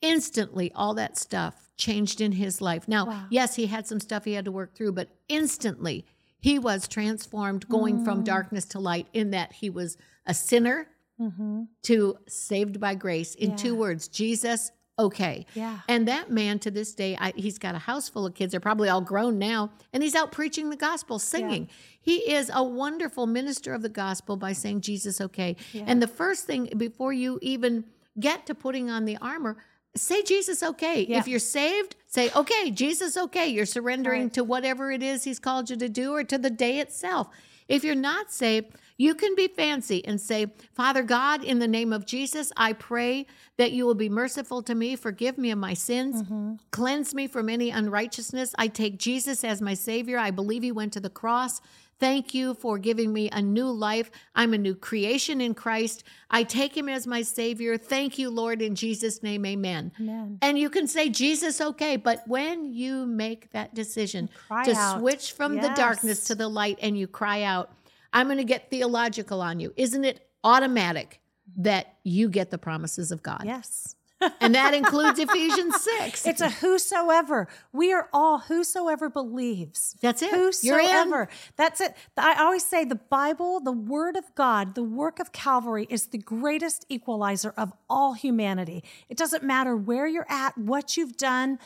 instantly, 0.02 0.70
all 0.74 0.92
that 0.94 1.16
stuff 1.16 1.70
changed 1.78 2.20
in 2.20 2.32
his 2.32 2.60
life. 2.60 2.86
Now, 2.86 3.06
Wow. 3.06 3.26
yes, 3.30 3.54
he 3.54 3.66
had 3.66 3.86
some 3.86 3.98
stuff 3.98 4.24
he 4.26 4.34
had 4.34 4.44
to 4.44 4.52
work 4.52 4.74
through, 4.74 4.92
but 4.92 5.08
instantly, 5.28 6.04
he 6.38 6.58
was 6.58 6.86
transformed, 6.86 7.66
going 7.68 8.04
from 8.04 8.20
Mm. 8.20 8.24
darkness 8.26 8.66
to 8.66 8.78
light, 8.78 9.08
in 9.14 9.30
that 9.30 9.54
he 9.54 9.70
was 9.70 9.96
a 10.26 10.34
sinner 10.34 10.88
Mm-hmm. 11.18 11.62
to 11.84 12.18
saved 12.28 12.78
by 12.78 12.94
grace. 12.94 13.34
In 13.34 13.50
Yeah. 13.50 13.56
two 13.56 13.74
words, 13.74 14.06
Jesus, 14.06 14.70
okay. 14.98 15.46
Yeah. 15.54 15.80
And 15.88 16.08
that 16.08 16.30
man 16.30 16.58
to 16.60 16.70
this 16.70 16.94
day, 16.94 17.16
I, 17.20 17.32
he's 17.36 17.58
got 17.58 17.74
a 17.74 17.78
house 17.78 18.08
full 18.08 18.26
of 18.26 18.34
kids. 18.34 18.52
They're 18.52 18.60
probably 18.60 18.88
all 18.88 19.00
grown 19.00 19.38
now. 19.38 19.70
And 19.92 20.02
he's 20.02 20.14
out 20.14 20.32
preaching 20.32 20.70
the 20.70 20.76
gospel, 20.76 21.18
singing. 21.18 21.68
He 22.00 22.16
is 22.32 22.50
a 22.54 22.62
wonderful 22.62 23.26
minister 23.26 23.74
of 23.74 23.82
the 23.82 23.88
gospel 23.88 24.36
by 24.36 24.52
saying, 24.52 24.80
Jesus, 24.80 25.20
okay. 25.20 25.56
And 25.74 26.00
the 26.02 26.06
first 26.08 26.46
thing, 26.46 26.70
before 26.76 27.12
you 27.12 27.38
even 27.42 27.84
get 28.18 28.46
to 28.46 28.54
putting 28.54 28.88
on 28.90 29.04
the 29.04 29.16
armor, 29.18 29.58
say, 29.94 30.22
Jesus, 30.22 30.62
okay. 30.62 31.04
Yeah. 31.06 31.18
If 31.18 31.28
you're 31.28 31.38
saved, 31.40 31.96
say, 32.06 32.30
okay, 32.34 32.70
Jesus, 32.70 33.16
okay. 33.16 33.48
You're 33.48 33.66
surrendering 33.66 34.22
Right. 34.24 34.32
to 34.34 34.44
whatever 34.44 34.90
it 34.90 35.02
is 35.02 35.24
he's 35.24 35.38
called 35.38 35.68
you 35.70 35.76
to 35.76 35.88
do 35.88 36.12
or 36.12 36.24
to 36.24 36.38
the 36.38 36.50
day 36.50 36.78
itself. 36.78 37.28
If 37.68 37.82
you're 37.82 37.94
not 37.96 38.32
saved, 38.32 38.68
you 38.96 39.14
can 39.14 39.34
be 39.34 39.48
fancy 39.48 40.04
and 40.04 40.20
say, 40.20 40.46
Father 40.72 41.02
God, 41.02 41.44
in 41.44 41.58
the 41.58 41.68
name 41.68 41.92
of 41.92 42.06
Jesus, 42.06 42.52
I 42.56 42.72
pray 42.72 43.26
that 43.58 43.72
you 43.72 43.86
will 43.86 43.94
be 43.94 44.08
merciful 44.08 44.62
to 44.62 44.74
me, 44.74 44.96
forgive 44.96 45.38
me 45.38 45.50
of 45.50 45.58
my 45.58 45.74
sins, 45.74 46.22
mm-hmm. 46.22 46.54
cleanse 46.70 47.14
me 47.14 47.26
from 47.26 47.48
any 47.48 47.70
unrighteousness. 47.70 48.54
I 48.58 48.68
take 48.68 48.98
Jesus 48.98 49.44
as 49.44 49.60
my 49.60 49.74
Savior. 49.74 50.18
I 50.18 50.30
believe 50.30 50.62
he 50.62 50.72
went 50.72 50.92
to 50.94 51.00
the 51.00 51.10
cross. 51.10 51.60
Thank 51.98 52.34
you 52.34 52.52
for 52.52 52.76
giving 52.76 53.12
me 53.12 53.30
a 53.30 53.40
new 53.40 53.68
life. 53.68 54.10
I'm 54.34 54.52
a 54.52 54.58
new 54.58 54.74
creation 54.74 55.40
in 55.40 55.54
Christ. 55.54 56.04
I 56.30 56.42
take 56.42 56.76
him 56.76 56.90
as 56.90 57.06
my 57.06 57.22
Savior. 57.22 57.78
Thank 57.78 58.18
you, 58.18 58.28
Lord, 58.28 58.60
in 58.60 58.74
Jesus' 58.74 59.22
name, 59.22 59.46
amen. 59.46 59.92
Amen. 59.98 60.38
And 60.42 60.58
you 60.58 60.68
can 60.68 60.86
say, 60.86 61.08
Jesus, 61.08 61.60
okay. 61.60 61.96
But 61.96 62.22
when 62.26 62.74
you 62.74 63.06
make 63.06 63.50
that 63.52 63.74
decision 63.74 64.28
to 64.64 64.74
out. 64.74 64.98
switch 64.98 65.32
from 65.32 65.56
the 65.56 65.72
darkness 65.74 66.24
to 66.24 66.34
the 66.34 66.48
light 66.48 66.78
and 66.82 66.98
you 66.98 67.06
cry 67.06 67.42
out, 67.44 67.72
I'm 68.16 68.28
going 68.28 68.38
to 68.38 68.44
get 68.44 68.70
theological 68.70 69.42
on 69.42 69.60
you, 69.60 69.74
isn't 69.76 70.04
it 70.04 70.26
automatic 70.42 71.20
that 71.58 71.96
you 72.02 72.30
get 72.30 72.50
the 72.50 72.56
promises 72.56 73.12
of 73.12 73.22
God? 73.22 73.42
Yes. 73.44 73.94
And 74.40 74.54
that 74.54 74.72
includes 74.80 75.18
Ephesians 75.18 75.82
6. 75.82 76.26
It's 76.26 76.40
a 76.40 76.48
whosoever. 76.48 77.46
We 77.74 77.92
are 77.92 78.08
all 78.14 78.38
whosoever 78.38 79.10
believes. 79.10 79.96
That's 80.00 80.22
it. 80.22 80.30
Whosoever. 80.30 81.28
That's 81.56 81.82
it. 81.82 81.94
I 82.16 82.42
always 82.42 82.64
say 82.64 82.86
the 82.86 82.94
Bible, 82.94 83.60
the 83.60 83.72
Word 83.72 84.16
of 84.16 84.34
God, 84.34 84.74
the 84.74 84.82
work 84.82 85.20
of 85.20 85.32
Calvary 85.32 85.86
is 85.90 86.06
the 86.06 86.16
greatest 86.16 86.86
equalizer 86.88 87.52
of 87.54 87.74
all 87.90 88.14
humanity. 88.14 88.82
It 89.10 89.18
doesn't 89.18 89.44
matter 89.44 89.76
where 89.76 90.06
you're 90.06 90.30
at, 90.30 90.56
what 90.56 90.96
you've 90.96 91.18
done. 91.18 91.58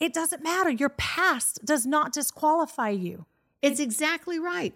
It 0.00 0.14
doesn't 0.14 0.42
matter. 0.42 0.70
Your 0.70 0.88
past 0.88 1.66
does 1.66 1.84
not 1.84 2.14
disqualify 2.14 2.90
you. 2.90 3.26
It's 3.60 3.78
exactly 3.78 4.38
right. 4.38 4.74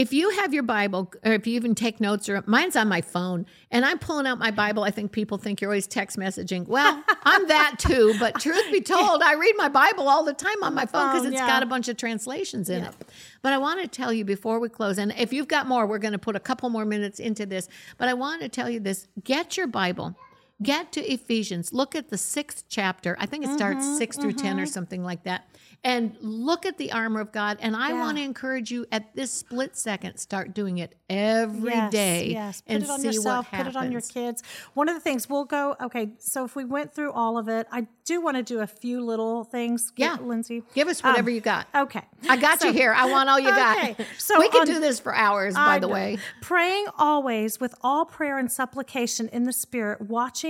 If 0.00 0.14
you 0.14 0.30
have 0.30 0.54
your 0.54 0.62
Bible, 0.62 1.12
or 1.26 1.32
if 1.34 1.46
you 1.46 1.56
even 1.56 1.74
take 1.74 2.00
notes, 2.00 2.26
or 2.26 2.42
mine's 2.46 2.74
on 2.74 2.88
my 2.88 3.02
phone, 3.02 3.44
and 3.70 3.84
I'm 3.84 3.98
pulling 3.98 4.26
out 4.26 4.38
my 4.38 4.50
Bible, 4.50 4.82
I 4.82 4.90
think 4.90 5.12
people 5.12 5.36
think 5.36 5.60
you're 5.60 5.68
always 5.68 5.86
text 5.86 6.16
messaging. 6.16 6.66
Well, 6.66 7.04
I'm 7.24 7.48
that 7.48 7.74
too, 7.78 8.14
but 8.18 8.40
truth 8.40 8.64
be 8.72 8.80
told, 8.80 9.20
I 9.22 9.34
read 9.34 9.56
my 9.58 9.68
Bible 9.68 10.08
all 10.08 10.24
the 10.24 10.32
time 10.32 10.62
on 10.62 10.72
my 10.72 10.86
phone 10.86 11.12
because 11.12 11.26
it's 11.26 11.34
yeah. 11.34 11.46
got 11.46 11.62
a 11.62 11.66
bunch 11.66 11.88
of 11.88 11.98
translations 11.98 12.70
in 12.70 12.84
it. 12.84 12.94
But 13.42 13.52
I 13.52 13.58
want 13.58 13.82
to 13.82 13.88
tell 13.88 14.10
you 14.10 14.24
before 14.24 14.58
we 14.58 14.70
close, 14.70 14.96
and 14.96 15.12
if 15.18 15.34
you've 15.34 15.48
got 15.48 15.68
more, 15.68 15.86
we're 15.86 15.98
going 15.98 16.12
to 16.12 16.18
put 16.18 16.34
a 16.34 16.40
couple 16.40 16.70
more 16.70 16.86
minutes 16.86 17.20
into 17.20 17.44
this. 17.44 17.68
But 17.98 18.08
I 18.08 18.14
want 18.14 18.40
to 18.40 18.48
tell 18.48 18.70
you 18.70 18.80
this 18.80 19.06
get 19.22 19.58
your 19.58 19.66
Bible. 19.66 20.16
Get 20.62 20.92
to 20.92 21.00
Ephesians. 21.12 21.72
Look 21.72 21.94
at 21.94 22.10
the 22.10 22.18
sixth 22.18 22.64
chapter. 22.68 23.16
I 23.18 23.26
think 23.26 23.44
it 23.44 23.50
starts 23.52 23.84
Mm-hmm, 23.84 23.96
6 23.96 24.16
through 24.18 24.32
10 24.34 24.60
or 24.60 24.66
something 24.66 25.02
like 25.02 25.22
that. 25.24 25.46
And 25.82 26.14
look 26.20 26.66
at 26.66 26.76
the 26.76 26.92
armor 26.92 27.20
of 27.20 27.32
God. 27.32 27.56
And 27.62 27.74
I 27.74 27.88
Yeah. 27.90 28.00
want 28.00 28.18
to 28.18 28.22
encourage 28.22 28.70
you 28.70 28.84
at 28.92 29.14
this 29.14 29.32
split 29.32 29.74
second, 29.78 30.18
start 30.18 30.52
doing 30.52 30.76
it 30.76 30.94
every 31.08 31.70
day 31.90 32.26
yes, 32.28 32.32
Yes, 32.32 32.60
put 32.60 32.74
and 32.74 32.84
it 32.84 32.90
on 32.90 33.02
yourself, 33.02 33.50
put 33.50 33.66
it 33.66 33.76
on 33.76 33.90
your 33.90 34.02
kids. 34.02 34.42
One 34.74 34.88
of 34.90 34.94
the 34.94 35.00
things 35.00 35.28
we'll 35.30 35.46
go, 35.46 35.76
okay, 35.80 36.10
so 36.18 36.44
if 36.44 36.54
we 36.54 36.64
went 36.66 36.92
through 36.94 37.12
all 37.12 37.38
of 37.38 37.48
it, 37.48 37.66
I 37.72 37.86
do 38.04 38.20
want 38.20 38.36
to 38.36 38.42
do 38.42 38.60
a 38.60 38.66
few 38.66 39.00
little 39.00 39.44
things. 39.44 39.92
Yeah. 39.96 40.16
Lindsay. 40.20 40.62
Give 40.74 40.86
us 40.88 41.02
whatever 41.02 41.30
Um, 41.30 41.34
you 41.36 41.40
got. 41.40 41.66
Okay. 41.74 42.02
I 42.28 42.36
got 42.36 42.60
So- 42.60 42.66
you 42.68 42.72
here. 42.74 42.92
I 42.92 43.06
want 43.10 43.30
all 43.30 43.40
you 43.40 43.48
got. 43.48 43.78
Okay, 43.78 44.06
so 44.18 44.38
we 44.38 44.50
can 44.50 44.62
on- 44.62 44.66
do 44.66 44.80
this 44.80 45.00
for 45.00 45.14
hours, 45.14 45.54
by 45.54 45.76
I 45.76 45.78
the 45.78 45.86
know. 45.86 45.94
way. 45.94 46.18
Praying 46.42 46.86
always 46.98 47.58
with 47.58 47.74
all 47.80 48.04
prayer 48.04 48.36
and 48.36 48.52
supplication 48.52 49.28
in 49.28 49.44
the 49.44 49.52
Spirit, 49.52 50.02
watching 50.02 50.49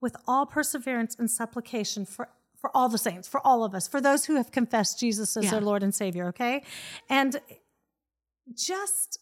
with 0.00 0.14
all 0.26 0.46
perseverance 0.46 1.16
and 1.18 1.30
supplication 1.30 2.04
for 2.06 2.28
for 2.60 2.70
all 2.76 2.88
the 2.88 2.98
saints, 2.98 3.28
for 3.28 3.40
all 3.46 3.62
of 3.62 3.72
us, 3.72 3.86
for 3.86 4.00
those 4.00 4.24
who 4.24 4.34
have 4.34 4.50
confessed 4.50 4.98
Jesus 4.98 5.36
as 5.36 5.44
Yeah. 5.44 5.50
their 5.52 5.60
Lord 5.60 5.82
and 5.84 5.94
Savior. 5.94 6.26
Okay, 6.28 6.64
and 7.08 7.40
just 8.54 9.18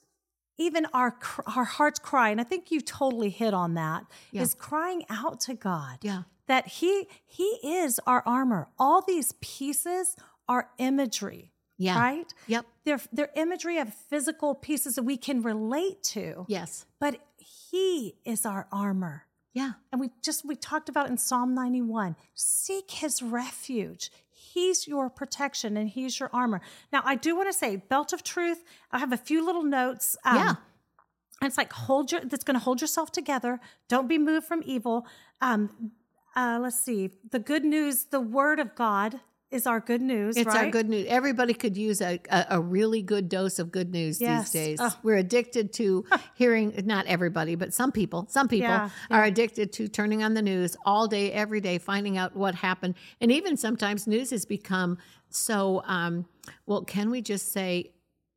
even 0.58 0.86
our 0.94 1.18
our 1.56 1.64
hearts 1.64 1.98
cry, 1.98 2.30
and 2.30 2.40
I 2.40 2.44
think 2.44 2.70
you 2.70 2.80
totally 2.80 3.30
hit 3.30 3.52
on 3.54 3.74
that. 3.74 4.04
Is 4.32 4.54
Yeah. 4.54 4.64
crying 4.68 5.04
out 5.10 5.40
to 5.40 5.54
God. 5.54 5.98
Yeah. 6.02 6.22
that 6.48 6.66
He 6.68 7.08
He 7.26 7.58
is 7.64 7.98
our 8.06 8.22
armor. 8.24 8.68
All 8.78 9.02
these 9.02 9.32
pieces 9.40 10.16
are 10.48 10.70
imagery. 10.78 11.52
Yeah. 11.76 11.98
Right. 11.98 12.32
Yep. 12.46 12.66
They're, 12.84 13.00
they're 13.12 13.32
imagery 13.34 13.76
of 13.78 13.92
physical 13.92 14.54
pieces 14.54 14.94
that 14.94 15.02
we 15.02 15.16
can 15.18 15.42
relate 15.42 16.02
to, 16.14 16.46
Yes. 16.48 16.86
but 17.00 17.20
He 17.36 18.14
is 18.24 18.46
our 18.46 18.66
armor. 18.72 19.25
Yeah. 19.57 19.73
And 19.90 19.99
we 19.99 20.11
just, 20.23 20.45
we 20.45 20.55
talked 20.55 20.90
about 20.90 21.09
in 21.09 21.16
Psalm 21.16 21.55
91 21.55 22.14
seek 22.35 22.90
His 22.90 23.23
refuge. 23.23 24.11
He's 24.31 24.87
your 24.87 25.09
protection 25.09 25.79
and 25.79 25.88
He's 25.88 26.21
your 26.21 26.29
armor. 26.31 26.61
Now, 26.92 27.01
I 27.07 27.14
do 27.14 27.35
want 27.35 27.49
to 27.49 27.55
say, 27.55 27.77
belt 27.77 28.12
of 28.12 28.23
truth, 28.23 28.62
I 28.92 28.99
have 28.99 29.14
a 29.14 29.16
few 29.16 29.42
little 29.42 29.62
notes. 29.62 30.14
Um, 30.27 30.37
Yeah. 30.37 30.55
And 31.40 31.49
it's 31.49 31.57
like, 31.57 31.73
hold 31.73 32.12
your, 32.12 32.21
that's 32.21 32.45
going 32.45 32.55
to 32.59 32.62
hold 32.62 32.83
yourself 32.83 33.12
together. 33.12 33.59
Don't 33.88 34.09
be 34.09 34.19
moved 34.19 34.47
from 34.47 34.62
evil. 34.66 35.07
Um, 35.40 35.92
uh, 36.35 36.59
let's 36.61 36.79
see. 36.79 37.12
The 37.31 37.38
good 37.38 37.64
news, 37.64 38.05
the 38.11 38.21
word 38.21 38.59
of 38.59 38.75
God 38.75 39.21
is 39.50 39.66
our 39.66 39.80
good 39.80 40.02
news. 40.02 40.37
It's 40.37 40.54
our 40.54 40.70
good 40.70 40.88
news. 40.88 41.06
Everybody 41.09 41.54
could 41.54 41.76
use 41.76 42.00
a, 42.00 42.20
a, 42.30 42.46
a 42.50 42.61
really 42.61 43.00
good 43.02 43.28
dose 43.28 43.59
of 43.59 43.70
good 43.70 43.92
news 43.92 44.20
Yes. 44.20 44.50
these 44.50 44.52
days. 44.52 44.78
Oh. 44.80 44.94
We're 45.02 45.16
addicted 45.16 45.72
to 45.74 46.04
hearing, 46.35 46.72
not 46.85 47.06
everybody, 47.06 47.54
but 47.54 47.72
some 47.72 47.92
people, 47.92 48.26
some 48.28 48.48
people 48.48 48.68
Yeah, 48.68 48.90
are 49.11 49.24
addicted 49.24 49.72
to 49.74 49.88
turning 49.88 50.22
on 50.24 50.35
the 50.35 50.42
news 50.42 50.76
all 50.85 51.06
day, 51.06 51.32
every 51.32 51.61
day, 51.61 51.78
finding 51.78 52.18
out 52.18 52.35
what 52.35 52.54
happened. 52.56 52.96
And 53.20 53.30
even 53.30 53.56
sometimes 53.56 54.06
news 54.06 54.30
has 54.30 54.44
become 54.44 54.98
so, 55.28 55.82
um, 55.87 56.26
well, 56.66 56.82
can 56.85 57.11
we 57.11 57.22
just 57.22 57.52
say 57.52 57.92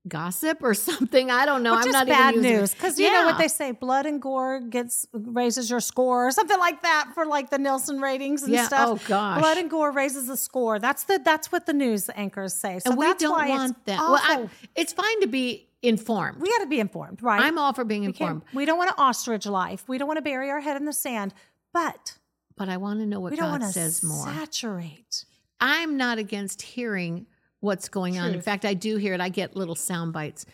gossip 0.10 0.60
or 0.62 0.74
something? 0.90 1.30
I 1.32 1.46
don't 1.46 1.64
know. 1.64 1.74
Or 1.74 1.78
I'm 1.80 1.92
not 1.92 2.08
bad 2.08 2.34
even 2.36 2.44
news 2.44 2.74
because 2.74 3.00
you 3.00 3.12
know 3.12 3.26
what 3.26 3.38
they 3.38 3.48
say: 3.48 3.72
blood 3.72 4.06
and 4.06 4.22
gore 4.22 4.60
gets 4.60 5.08
raises 5.14 5.70
your 5.70 5.80
score, 5.80 6.28
or 6.28 6.32
something 6.32 6.60
like 6.60 6.82
that 6.82 7.12
for 7.14 7.26
like 7.26 7.50
the 7.52 7.58
Nielsen 7.58 8.02
ratings 8.02 8.44
and 8.44 8.52
Yeah, 8.54 8.66
stuff. 8.66 8.90
oh, 8.90 9.00
gosh. 9.08 9.40
blood 9.40 9.58
and 9.58 9.70
gore 9.70 9.92
raises 9.92 10.28
the 10.28 10.36
score. 10.38 10.80
That's 10.80 11.04
the 11.04 11.20
that's 11.24 11.52
what 11.52 11.66
the 11.66 11.74
news 11.74 12.10
anchors 12.16 12.54
say. 12.54 12.80
So 12.80 12.92
and 12.92 13.00
we 13.00 13.14
don't 13.14 13.48
want 13.48 13.86
that. 13.86 14.00
Well, 14.00 14.20
I, 14.22 14.50
it's 14.76 14.92
fine 14.94 15.22
to 15.22 15.28
be 15.28 15.68
informed. 15.82 16.42
we 16.42 16.50
got 16.50 16.60
to 16.60 16.68
be 16.68 16.80
informed, 16.82 17.24
right? 17.24 17.42
I'm 17.42 17.58
all 17.58 17.72
for 17.74 17.86
being 17.86 18.04
informed, 18.04 18.42
we 18.54 18.66
don't 18.66 18.78
want 18.78 18.90
to 18.90 19.02
ostrich 19.02 19.46
life. 19.46 19.86
We 19.88 19.98
don't 19.98 20.08
want 20.08 20.18
to 20.18 20.22
bury 20.22 20.50
our 20.50 20.60
head 20.60 20.76
in 20.76 20.86
the 20.86 20.92
sand, 20.94 21.34
but 21.72 22.18
but 22.58 22.68
I 22.68 22.76
want 22.76 23.00
to 23.00 23.06
know 23.06 23.22
what 23.22 23.32
we 23.32 23.38
don't 23.38 23.46
God 23.52 23.62
want 23.62 23.74
to 23.74 23.80
says 23.80 24.04
more. 24.04 24.26
saturate. 24.26 25.24
I'm 25.62 25.96
not 25.98 26.18
against 26.18 26.62
hearing 26.62 27.26
what's 27.60 27.90
going 27.90 28.18
on. 28.18 28.34
In 28.34 28.42
fact, 28.42 28.66
I 28.66 28.74
do 28.74 28.98
hear 28.98 29.14
it. 29.14 29.22
I 29.22 29.30
get 29.30 29.56
little 29.56 29.76
sound 29.76 30.14
bites. 30.14 30.46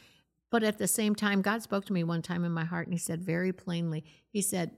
But 0.52 0.64
at 0.64 0.78
the 0.78 0.88
same 0.88 1.16
time, 1.16 1.42
God 1.42 1.62
spoke 1.62 1.86
to 1.86 1.94
me 1.94 2.04
one 2.04 2.22
time 2.22 2.46
in 2.46 2.52
my 2.52 2.66
heart 2.66 2.88
and 2.88 2.94
He 2.94 3.00
said 3.00 3.22
very 3.22 3.52
plainly, 3.52 4.04
He 4.32 4.42
said, 4.42 4.72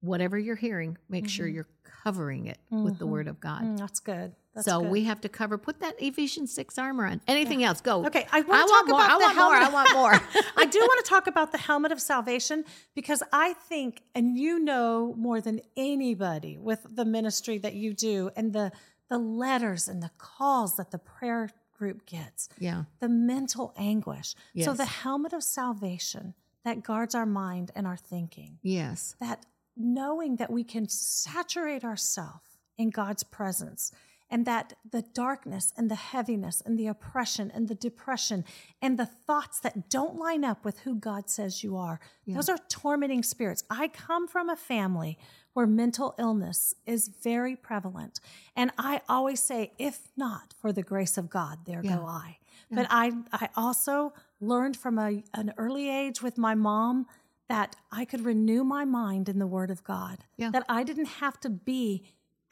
whatever 0.00 0.38
you're 0.38 0.56
hearing, 0.56 0.96
make 1.08 1.28
sure 1.28 1.46
you're 1.46 1.66
covering 2.04 2.46
it 2.46 2.58
with 2.70 2.98
the 2.98 3.06
word 3.06 3.26
of 3.28 3.40
God. 3.40 3.62
Mm, 3.62 3.78
that's 3.78 3.98
good. 4.00 4.32
That's 4.54 4.66
so 4.66 4.80
good. 4.80 4.90
we 4.90 5.04
have 5.04 5.20
to 5.22 5.28
cover, 5.28 5.58
put 5.58 5.80
that 5.80 6.00
Ephesians 6.00 6.54
6 6.54 6.78
armor 6.78 7.06
on. 7.06 7.20
Anything 7.26 7.64
else? 7.64 7.80
Go. 7.80 8.06
Okay, 8.06 8.26
I 8.32 8.38
I 8.38 8.40
want 8.42 8.68
to 8.68 8.72
talk 8.72 8.86
more. 8.88 9.04
about 9.04 9.10
I 9.10 9.18
the 9.18 9.24
want 9.24 9.36
more. 9.36 9.54
I 9.54 9.68
want 9.68 9.92
more. 9.92 10.42
I 10.56 10.66
do 10.66 10.78
want 10.78 11.04
to 11.04 11.08
talk 11.08 11.26
about 11.26 11.52
the 11.52 11.58
helmet 11.58 11.92
of 11.92 12.00
salvation 12.00 12.64
because 12.94 13.22
I 13.32 13.54
think, 13.54 14.02
and 14.14 14.38
you 14.38 14.58
know 14.60 15.14
more 15.18 15.40
than 15.40 15.60
anybody 15.76 16.58
with 16.58 16.86
the 16.88 17.04
ministry 17.04 17.58
that 17.58 17.74
you 17.74 17.92
do 17.92 18.30
and 18.36 18.52
the 18.52 18.72
the 19.08 19.18
letters 19.18 19.88
and 19.88 20.02
the 20.02 20.10
calls 20.18 20.76
that 20.76 20.90
the 20.90 20.98
prayer 20.98 21.50
group 21.76 22.06
gets, 22.06 22.48
yeah. 22.58 22.84
the 23.00 23.08
mental 23.08 23.74
anguish. 23.76 24.34
So 24.60 24.72
the 24.72 24.86
helmet 24.86 25.32
of 25.32 25.42
salvation 25.42 26.34
that 26.64 26.82
guards 26.82 27.14
our 27.14 27.26
mind 27.26 27.70
and 27.76 27.86
our 27.86 27.96
thinking, 27.96 28.58
Yes. 28.62 29.14
that 29.20 29.44
knowing 29.76 30.36
that 30.36 30.50
we 30.50 30.64
can 30.64 30.88
saturate 30.88 31.84
ourselves 31.84 32.58
in 32.78 32.90
God's 32.90 33.22
presence 33.22 33.92
and 34.28 34.44
that 34.46 34.72
the 34.90 35.02
darkness 35.02 35.72
and 35.76 35.88
the 35.90 35.94
heaviness 35.94 36.60
and 36.64 36.76
the 36.78 36.88
oppression 36.88 37.52
and 37.54 37.68
the 37.68 37.74
depression 37.76 38.44
and 38.82 38.98
the 38.98 39.06
thoughts 39.06 39.60
that 39.60 39.88
don't 39.88 40.18
line 40.18 40.44
up 40.44 40.64
with 40.64 40.80
who 40.80 40.96
God 40.96 41.30
says 41.30 41.62
you 41.62 41.76
are, 41.76 42.00
those 42.26 42.48
are 42.48 42.58
tormenting 42.68 43.22
spirits. 43.22 43.62
I 43.70 43.86
come 43.88 44.26
from 44.26 44.48
a 44.48 44.56
family 44.56 45.18
where 45.56 45.66
mental 45.66 46.14
illness 46.18 46.74
is 46.84 47.08
very 47.08 47.56
prevalent. 47.56 48.20
And 48.54 48.70
I 48.76 49.00
always 49.08 49.40
say, 49.40 49.72
if 49.78 50.00
not 50.14 50.52
for 50.60 50.70
the 50.70 50.82
grace 50.82 51.16
of 51.16 51.30
God, 51.30 51.60
there 51.64 51.80
Yeah. 51.82 51.96
go 51.96 52.04
I. 52.04 52.36
But 52.70 52.88
I, 52.90 53.12
I 53.32 53.48
also 53.56 54.12
learned 54.38 54.76
from 54.76 54.98
a, 54.98 55.22
an 55.32 55.54
early 55.56 55.88
age 55.88 56.20
with 56.20 56.36
my 56.36 56.54
mom 56.54 57.06
that 57.48 57.74
I 57.90 58.04
could 58.04 58.22
renew 58.22 58.64
my 58.64 58.84
mind 58.84 59.30
in 59.30 59.38
the 59.38 59.46
Word 59.46 59.70
of 59.70 59.82
God. 59.82 60.24
Yeah. 60.36 60.50
That 60.50 60.64
I 60.68 60.82
didn't 60.82 61.06
have 61.06 61.40
to 61.40 61.48
be, 61.48 62.02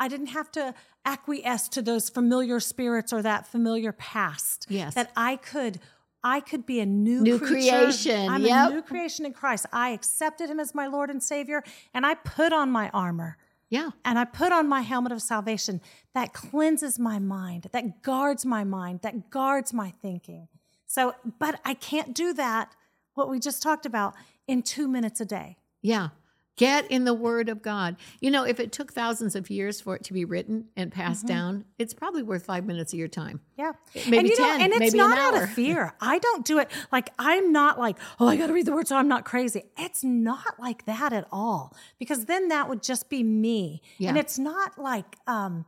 I 0.01 0.09
didn't 0.09 0.29
have 0.29 0.51
to 0.53 0.73
acquiesce 1.05 1.69
to 1.71 1.83
those 1.83 2.09
familiar 2.09 2.59
spirits 2.59 3.13
or 3.13 3.21
that 3.21 3.47
familiar 3.47 3.93
past. 3.93 4.65
Yes. 4.71 4.95
That 4.95 5.11
I 5.15 5.37
could. 5.37 5.79
I 6.25 6.41
could 6.41 6.65
be 6.65 6.81
a 6.81 6.87
new, 6.87 7.21
New 7.21 7.39
creature. 7.39 7.71
creation, 7.71 8.29
I'm 8.31 8.43
yep. 8.45 8.71
a 8.71 8.75
new 8.75 8.83
creation 8.83 9.27
in 9.27 9.33
Christ. 9.35 9.67
I 9.73 9.91
accepted 9.91 10.49
Him 10.49 10.59
as 10.59 10.75
my 10.75 10.87
Lord 10.87 11.11
and 11.11 11.23
Savior, 11.23 11.63
and 11.93 12.07
I 12.07 12.15
put 12.15 12.53
on 12.53 12.71
my 12.71 12.89
armor 12.95 13.37
Yeah. 13.69 13.91
and 14.05 14.19
I 14.19 14.25
put 14.25 14.51
on 14.51 14.67
my 14.69 14.81
helmet 14.81 15.13
of 15.13 15.21
salvation 15.21 15.81
that 16.15 16.33
cleanses 16.33 16.99
my 16.99 17.19
mind, 17.19 17.69
that 17.73 18.03
guards 18.03 18.47
my 18.47 18.65
mind, 18.65 19.01
that 19.03 19.29
guards 19.31 19.73
my 19.75 19.91
thinking. 19.91 20.49
So, 20.87 21.15
but 21.39 21.61
I 21.65 21.75
can't 21.75 22.15
do 22.15 22.33
that, 22.35 22.75
what 23.15 23.29
we 23.29 23.39
just 23.39 23.63
talked 23.63 23.85
about, 23.85 24.15
in 24.49 24.63
two 24.63 24.89
minutes 24.89 25.21
a 25.21 25.25
day. 25.25 25.57
Yeah. 25.83 26.09
Get 26.57 26.89
in 26.91 27.05
the 27.05 27.15
word 27.15 27.49
of 27.49 27.63
God. 27.63 27.97
You 28.21 28.31
know, 28.31 28.45
if 28.45 28.61
it 28.61 28.71
took 28.71 28.93
thousands 28.93 29.35
of 29.35 29.51
years 29.51 29.81
for 29.81 29.97
it 29.97 30.05
to 30.05 30.13
be 30.13 30.25
written 30.25 30.67
and 30.77 30.93
passed 30.93 31.27
down, 31.27 31.65
it's 31.79 31.93
probably 31.93 32.23
worth 32.23 32.45
five 32.45 32.65
minutes 32.65 32.93
of 32.93 32.99
your 32.99 33.09
time. 33.09 33.41
Yeah. 33.57 33.73
Maybe 33.95 34.19
and, 34.19 34.29
you 34.29 34.37
10, 34.37 34.59
know, 34.59 34.65
and 34.65 34.83
it's 34.83 34.95
not 34.95 35.19
out 35.19 35.43
of 35.43 35.51
fear. 35.55 35.95
I 36.01 36.19
don't 36.19 36.45
do 36.45 36.61
it 36.61 36.71
like 36.93 37.11
I'm 37.19 37.51
not 37.51 37.79
like, 37.79 37.99
oh, 38.21 38.29
I 38.29 38.37
got 38.37 38.47
to 38.47 38.53
read 38.53 38.67
the 38.67 38.73
word 38.73 38.87
so 38.87 38.97
I'm 38.97 39.09
not 39.09 39.25
crazy. 39.25 39.65
It's 39.77 40.05
not 40.05 40.61
like 40.61 40.85
that 40.87 41.13
at 41.13 41.27
all 41.33 41.75
because 41.99 42.27
then 42.27 42.49
that 42.49 42.69
would 42.69 42.83
just 42.83 43.09
be 43.09 43.25
me. 43.25 43.83
Yeah. 43.99 44.11
And 44.11 44.19
it's 44.19 44.39
not 44.39 44.79
like, 44.79 45.17
um, 45.27 45.65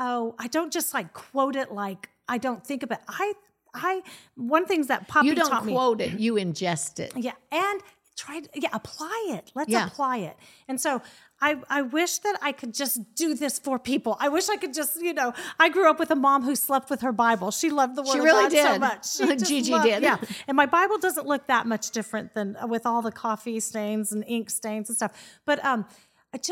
oh, 0.00 0.34
I 0.40 0.48
don't 0.48 0.72
just 0.72 0.92
like 0.92 1.12
quote 1.12 1.54
it 1.54 1.70
like 1.70 2.08
I 2.28 2.38
don't 2.38 2.64
think 2.64 2.82
of 2.82 2.90
it. 2.90 2.98
I, 3.08 3.34
I, 3.74 4.02
one 4.36 4.66
things 4.66 4.86
that 4.88 5.08
Poppy 5.08 5.28
You 5.28 5.34
don't 5.34 5.50
taught 5.50 5.66
me. 5.66 5.72
quote 5.72 6.00
it, 6.00 6.18
you 6.18 6.34
ingest 6.34 6.98
it. 7.00 7.12
Yeah, 7.16 7.32
and 7.52 7.80
try 8.24 8.36
to 8.44 8.48
yeah, 8.64 8.68
apply 8.80 9.18
it. 9.36 9.44
Let's 9.58 9.70
Yeah. 9.72 9.86
apply 9.86 10.16
it. 10.30 10.36
And 10.68 10.78
so 10.84 10.90
I 11.48 11.50
I 11.78 11.80
wish 11.98 12.12
that 12.26 12.36
I 12.48 12.52
could 12.60 12.72
just 12.82 12.96
do 13.22 13.28
this 13.42 13.54
for 13.66 13.76
people. 13.78 14.12
I 14.26 14.28
wish 14.36 14.46
I 14.54 14.56
could 14.62 14.74
just, 14.80 14.92
you 15.08 15.14
know, 15.20 15.32
I 15.64 15.66
grew 15.74 15.88
up 15.92 15.98
with 16.02 16.10
a 16.10 16.20
mom 16.28 16.40
who 16.48 16.54
slept 16.68 16.90
with 16.92 17.00
her 17.06 17.12
Bible. 17.26 17.50
She 17.50 17.68
loved 17.80 17.94
the 17.98 18.02
word 18.02 18.18
of 18.18 18.24
really 18.28 18.48
God 18.54 18.72
so 18.72 18.78
much. 18.88 19.02
She 19.16 19.36
Gigi 19.48 19.72
loved- 19.72 19.84
did. 19.86 20.02
Yeah. 20.02 20.18
And 20.48 20.54
my 20.62 20.66
Bible 20.78 20.98
doesn't 21.06 21.26
look 21.32 21.46
that 21.54 21.64
much 21.74 21.84
different 21.98 22.34
than 22.34 22.56
uh, 22.56 22.66
with 22.74 22.84
all 22.84 23.00
the 23.02 23.12
coffee 23.26 23.58
stains 23.60 24.12
and 24.12 24.22
ink 24.26 24.50
stains 24.50 24.88
and 24.90 24.96
stuff. 25.00 25.12
But 25.46 25.58
um 25.64 25.86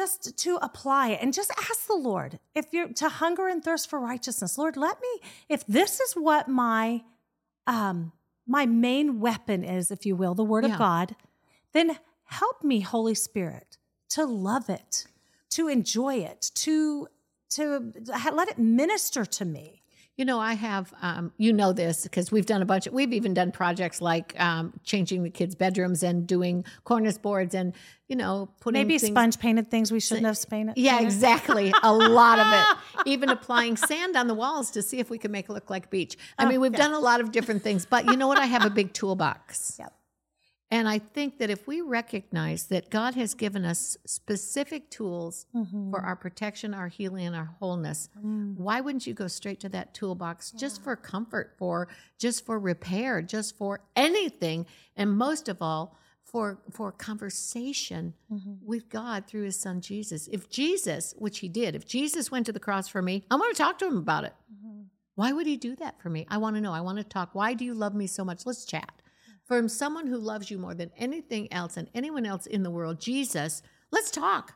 just 0.01 0.37
to 0.45 0.59
apply 0.69 1.05
it 1.15 1.19
and 1.23 1.33
just 1.41 1.51
ask 1.71 1.87
the 1.87 2.01
Lord 2.13 2.41
if 2.55 2.67
you're 2.73 2.89
to 3.03 3.09
hunger 3.23 3.47
and 3.53 3.63
thirst 3.63 3.85
for 3.91 3.99
righteousness. 4.13 4.59
Lord, 4.59 4.77
let 4.77 4.97
me 5.07 5.13
if 5.49 5.61
this 5.67 6.01
is 6.01 6.15
what 6.15 6.49
my 6.49 7.03
um 7.67 8.13
my 8.47 8.65
main 8.67 9.21
weapon 9.21 9.63
is, 9.63 9.91
if 9.91 10.07
you 10.07 10.17
will, 10.17 10.35
the 10.35 10.45
word 10.53 10.65
Yeah. 10.65 10.73
of 10.73 10.79
God, 10.79 11.15
then 11.73 11.99
help 12.25 12.63
me, 12.65 12.81
Holy 12.81 13.15
Spirit, 13.15 13.77
to 14.11 14.25
love 14.25 14.69
it, 14.71 15.07
to 15.51 15.69
enjoy 15.69 16.17
it, 16.17 16.51
to 16.57 17.09
to 17.51 17.93
let 18.35 18.49
it 18.49 18.59
minister 18.59 19.25
to 19.25 19.45
me. 19.45 19.83
You 20.19 20.25
know, 20.25 20.41
I 20.41 20.55
have, 20.55 20.93
um, 21.01 21.33
you 21.39 21.53
know 21.53 21.73
this 21.73 22.03
because 22.03 22.33
we've 22.33 22.45
done 22.45 22.61
a 22.61 22.65
bunch 22.67 22.89
of, 22.89 22.93
we've 22.93 23.13
even 23.13 23.35
done 23.35 23.53
projects 23.53 24.01
like 24.03 24.39
um, 24.41 24.73
changing 24.83 25.23
the 25.23 25.31
kids' 25.31 25.55
bedrooms 25.55 26.03
and 26.03 26.27
doing 26.27 26.65
cornice 26.85 27.17
boards 27.17 27.55
and, 27.55 27.73
you 28.09 28.17
know, 28.17 28.49
putting 28.61 28.81
Maybe 28.81 28.99
things, 28.99 29.13
sponge 29.13 29.39
painted 29.39 29.71
things 29.71 29.93
we 29.93 30.01
shouldn't 30.01 30.27
have 30.27 30.51
painted. 30.51 30.77
Yeah, 30.77 30.95
painted. 30.99 31.07
exactly. 31.07 31.73
A 31.85 31.95
lot 31.95 32.41
of 32.41 32.47
it. 32.53 33.07
Even 33.09 33.29
applying 33.29 33.77
sand 33.77 34.17
on 34.17 34.27
the 34.27 34.35
walls 34.35 34.73
to 34.73 34.83
see 34.83 34.99
if 34.99 35.09
we 35.09 35.19
can 35.19 35.31
make 35.31 35.49
it 35.49 35.53
look 35.53 35.71
like 35.71 35.89
beach. 35.89 36.19
I 36.37 36.45
Oh, 36.45 36.49
mean, 36.49 36.61
we've 36.61 36.73
yeah. 36.73 36.79
done 36.79 36.93
a 36.95 36.99
lot 37.01 37.21
of 37.21 37.31
different 37.31 37.63
things, 37.63 37.87
but 37.87 38.05
you 38.07 38.17
know 38.17 38.27
what? 38.27 38.39
I 38.39 38.47
have 38.47 38.65
a 38.67 38.71
big 38.71 38.93
toolbox. 38.93 39.77
Yep. 39.79 39.93
And 40.71 40.87
I 40.87 40.99
think 40.99 41.39
that 41.39 41.49
if 41.49 41.67
we 41.67 41.81
recognize 41.81 42.65
that 42.67 42.91
God 42.91 43.15
has 43.15 43.33
given 43.33 43.65
us 43.65 43.97
specific 44.05 44.91
tools 44.91 45.47
Mm-hmm. 45.55 45.91
for 45.91 46.01
our 46.01 46.15
protection, 46.17 46.75
our 46.75 46.89
healing, 46.89 47.27
and 47.27 47.35
our 47.37 47.51
wholeness, 47.59 48.11
Mm. 48.23 48.57
why 48.59 48.81
wouldn't 48.83 49.07
you 49.07 49.15
go 49.15 49.29
straight 49.29 49.61
to 49.61 49.69
that 49.71 49.95
toolbox 49.95 50.51
just 50.51 50.83
for 50.85 50.95
comfort, 50.95 51.55
for 51.57 51.89
just 52.19 52.45
for 52.45 52.59
repair, 52.59 53.23
just 53.23 53.57
for 53.57 53.81
anything, 53.97 54.67
and 54.95 55.17
most 55.17 55.49
of 55.49 55.63
all, 55.63 55.97
for 56.23 56.59
for 56.71 56.93
conversation 56.93 58.13
Mm-hmm. 58.31 58.55
with 58.63 58.91
God 58.91 59.27
through 59.27 59.45
His 59.45 59.59
Son 59.59 59.81
Jesus? 59.81 60.29
If 60.31 60.51
Jesus, 60.51 61.15
which 61.17 61.39
He 61.39 61.49
did, 61.49 61.75
if 61.77 61.87
Jesus 61.87 62.31
went 62.31 62.45
to 62.45 62.53
the 62.53 62.61
cross 62.61 62.89
for 62.89 63.01
me, 63.01 63.25
I 63.31 63.37
want 63.37 63.57
to 63.57 63.63
talk 63.63 63.79
to 63.79 63.87
Him 63.87 63.97
about 63.97 64.25
it. 64.25 64.35
Mm-hmm. 64.53 64.83
Why 65.15 65.33
would 65.33 65.47
he 65.47 65.57
do 65.57 65.75
that 65.77 66.01
for 66.01 66.11
me? 66.11 66.27
I 66.31 66.37
want 66.37 66.57
to 66.57 66.61
know. 66.63 66.73
I 66.73 66.81
want 66.83 66.99
to 66.99 67.05
talk. 67.05 67.31
Why 67.33 67.53
do 67.55 67.65
you 67.65 67.75
love 67.75 67.95
me 67.95 68.07
so 68.07 68.25
much? 68.25 68.45
Let's 68.47 68.65
chat. 68.65 68.93
From 69.49 69.69
someone 69.69 70.07
who 70.07 70.19
loves 70.19 70.51
you 70.51 70.59
more 70.59 70.75
than 70.75 70.91
anything 70.97 71.51
else 71.53 71.77
and 71.79 71.89
anyone 71.95 72.27
else 72.27 72.45
in 72.47 72.63
the 72.63 72.71
world, 72.71 73.01
Jesus, 73.01 73.63
let's 73.91 74.11
talk. 74.11 74.55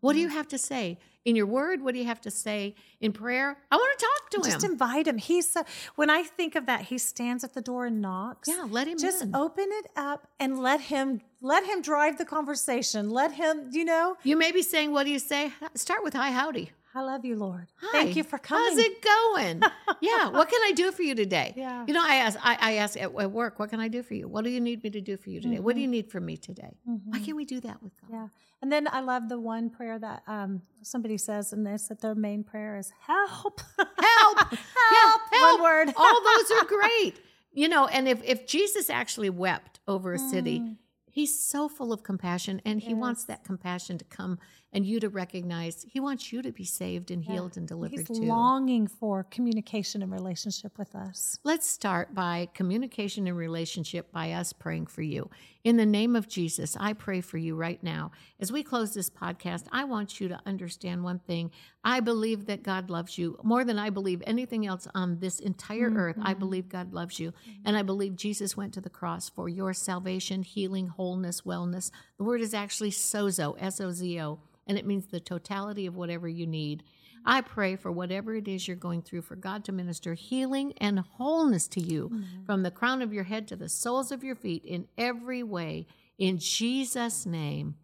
What 0.00 0.12
do 0.12 0.18
you 0.18 0.26
Mm-hmm. 0.28 0.36
have 0.36 0.48
to 0.48 0.58
say? 0.58 0.98
In 1.24 1.34
your 1.36 1.46
word, 1.46 1.80
what 1.82 1.94
do 1.94 1.98
you 2.00 2.06
have 2.06 2.20
to 2.22 2.30
say? 2.30 2.74
In 3.00 3.12
prayer? 3.12 3.56
I 3.70 3.76
want 3.76 3.98
to 3.98 4.04
talk 4.04 4.30
to 4.30 4.36
Just 4.38 4.46
him. 4.48 4.52
Just 4.60 4.72
invite 4.72 5.06
him. 5.08 5.18
He's 5.18 5.50
so, 5.50 5.62
when 5.96 6.10
I 6.10 6.22
think 6.22 6.54
of 6.54 6.66
that, 6.66 6.82
he 6.82 6.98
stands 6.98 7.42
at 7.44 7.54
the 7.54 7.60
door 7.60 7.86
and 7.86 8.00
knocks. 8.00 8.48
Yeah, 8.48 8.66
let 8.68 8.86
him 8.88 8.98
just 8.98 9.22
in. 9.22 9.34
open 9.34 9.66
it 9.68 9.86
up 9.96 10.28
and 10.38 10.60
let 10.60 10.80
him 10.82 11.20
let 11.40 11.64
him 11.64 11.80
drive 11.82 12.18
the 12.18 12.24
conversation. 12.24 13.10
Let 13.10 13.32
him, 13.32 13.70
you 13.72 13.84
know, 13.84 14.16
you 14.22 14.36
may 14.36 14.52
be 14.52 14.62
saying, 14.62 14.92
What 14.92 15.04
do 15.04 15.10
you 15.10 15.18
say? 15.18 15.52
Start 15.74 16.04
with 16.04 16.14
hi, 16.14 16.30
howdy. 16.30 16.70
I 16.96 17.02
love 17.02 17.26
you, 17.26 17.36
Lord. 17.36 17.66
Hi. 17.82 17.92
Thank 17.92 18.16
you 18.16 18.24
for 18.24 18.38
coming. 18.38 18.70
How's 18.70 18.78
it 18.78 19.02
going? 19.02 19.60
yeah. 20.00 20.30
What 20.30 20.48
can 20.48 20.60
I 20.64 20.72
do 20.72 20.90
for 20.92 21.02
you 21.02 21.14
today? 21.14 21.52
Yeah. 21.54 21.84
You 21.86 21.92
know, 21.92 22.02
I 22.02 22.16
ask, 22.16 22.38
I, 22.42 22.56
I 22.58 22.72
ask 22.76 22.96
at, 22.96 23.14
at 23.14 23.30
work, 23.32 23.58
what 23.58 23.68
can 23.68 23.80
I 23.80 23.88
do 23.88 24.02
for 24.02 24.14
you? 24.14 24.26
What 24.28 24.44
do 24.44 24.50
you 24.50 24.60
need 24.60 24.82
me 24.82 24.88
to 24.90 25.00
do 25.02 25.18
for 25.18 25.28
you 25.28 25.42
today? 25.42 25.60
What 25.60 25.74
do 25.74 25.76
Mm-hmm. 25.76 25.82
you 25.82 25.88
need 25.88 26.10
from 26.10 26.24
me 26.24 26.38
today? 26.38 26.74
Why 26.84 27.18
can't 27.18 27.36
we 27.36 27.44
do 27.44 27.60
that 27.60 27.82
with 27.82 27.92
God? 28.00 28.10
Yeah. 28.12 28.28
And 28.62 28.72
then 28.72 28.88
I 28.90 29.00
love 29.00 29.28
the 29.28 29.38
one 29.38 29.68
prayer 29.68 29.98
that 29.98 30.22
um, 30.26 30.62
somebody 30.82 31.18
says, 31.18 31.52
and 31.52 31.66
they 31.66 31.76
said 31.76 32.00
their 32.00 32.14
main 32.14 32.42
prayer 32.44 32.78
is 32.78 32.90
help. 33.06 33.60
help, 33.76 33.88
help. 34.00 34.38
Yeah, 34.92 35.12
help. 35.38 35.60
One 35.60 35.62
word. 35.62 35.92
All 35.96 36.22
those 36.24 36.50
are 36.52 36.64
great. 36.78 37.20
You 37.52 37.68
know, 37.68 37.86
and 37.86 38.08
if 38.08 38.22
if 38.24 38.46
Jesus 38.46 38.88
actually 38.88 39.28
wept 39.30 39.80
over 39.86 40.14
a 40.14 40.18
city, 40.18 40.60
Mm. 40.60 40.76
he's 41.10 41.38
so 41.38 41.68
full 41.68 41.92
of 41.92 42.02
compassion 42.02 42.60
and 42.64 42.80
he 42.80 42.94
wants 42.94 43.24
that 43.24 43.44
compassion 43.44 43.98
to 43.98 44.04
come 44.04 44.38
and 44.72 44.84
you 44.84 45.00
to 45.00 45.08
recognize 45.08 45.86
he 45.88 46.00
wants 46.00 46.32
you 46.32 46.42
to 46.42 46.52
be 46.52 46.64
saved 46.64 47.10
and 47.10 47.24
healed 47.24 47.56
and 47.56 47.66
delivered 47.66 48.06
He's 48.08 48.18
too. 48.18 48.24
longing 48.24 48.86
for 48.86 49.24
communication 49.24 50.02
and 50.02 50.12
relationship 50.12 50.76
with 50.78 50.94
us. 50.94 51.38
Let's 51.44 51.68
start 51.68 52.14
by 52.14 52.48
communication 52.52 53.26
and 53.26 53.36
relationship 53.36 54.12
by 54.12 54.32
us 54.32 54.52
praying 54.52 54.86
for 54.86 55.02
you. 55.02 55.30
In 55.64 55.76
the 55.76 55.86
name 55.86 56.14
of 56.14 56.28
Jesus, 56.28 56.76
I 56.78 56.92
pray 56.92 57.20
for 57.20 57.38
you 57.38 57.56
right 57.56 57.82
now. 57.82 58.12
As 58.38 58.52
we 58.52 58.62
close 58.62 58.94
this 58.94 59.10
podcast, 59.10 59.64
I 59.72 59.84
want 59.84 60.20
you 60.20 60.28
to 60.28 60.40
understand 60.46 61.02
one 61.02 61.18
thing. 61.18 61.50
I 61.82 62.00
believe 62.00 62.46
that 62.46 62.62
God 62.62 62.90
loves 62.90 63.18
you 63.18 63.38
more 63.42 63.64
than 63.64 63.78
I 63.78 63.90
believe 63.90 64.22
anything 64.26 64.66
else 64.66 64.86
on 64.94 65.18
this 65.18 65.40
entire 65.40 65.90
earth. 65.90 66.16
I 66.20 66.30
mm-hmm. 66.30 66.38
believe 66.38 66.68
God 66.68 66.92
loves 66.92 67.18
you. 67.18 67.32
Mm-hmm. 67.32 67.62
And 67.64 67.76
I 67.76 67.82
believe 67.82 68.14
Jesus 68.14 68.56
went 68.56 68.74
to 68.74 68.80
the 68.80 68.90
cross 68.90 69.28
for 69.28 69.48
your 69.48 69.72
salvation, 69.72 70.42
healing, 70.42 70.88
wholeness, 70.88 71.40
wellness. 71.42 71.90
The 72.18 72.24
word 72.24 72.42
is 72.42 72.54
actually 72.54 72.90
sozo, 72.90 73.56
S 73.58 73.80
O 73.80 73.90
Z 73.90 74.20
O, 74.20 74.38
and 74.66 74.78
it 74.78 74.86
means 74.86 75.06
the 75.06 75.20
totality 75.20 75.86
of 75.86 75.96
whatever 75.96 76.28
you 76.28 76.46
need. 76.46 76.82
I 77.24 77.40
pray 77.40 77.74
for 77.74 77.90
whatever 77.90 78.36
it 78.36 78.46
is 78.46 78.68
you're 78.68 78.76
going 78.76 79.02
through, 79.02 79.22
for 79.22 79.34
God 79.34 79.64
to 79.64 79.72
minister 79.72 80.14
healing 80.14 80.72
and 80.78 81.00
wholeness 81.00 81.66
to 81.68 81.80
you 81.80 82.08
mm-hmm. 82.08 82.44
from 82.44 82.62
the 82.62 82.70
crown 82.70 83.02
of 83.02 83.12
your 83.12 83.24
head 83.24 83.48
to 83.48 83.56
the 83.56 83.68
soles 83.68 84.12
of 84.12 84.22
your 84.22 84.36
feet 84.36 84.64
in 84.64 84.86
every 84.96 85.42
way. 85.42 85.86
In 86.18 86.38
Jesus' 86.38 87.26
name, 87.26 87.74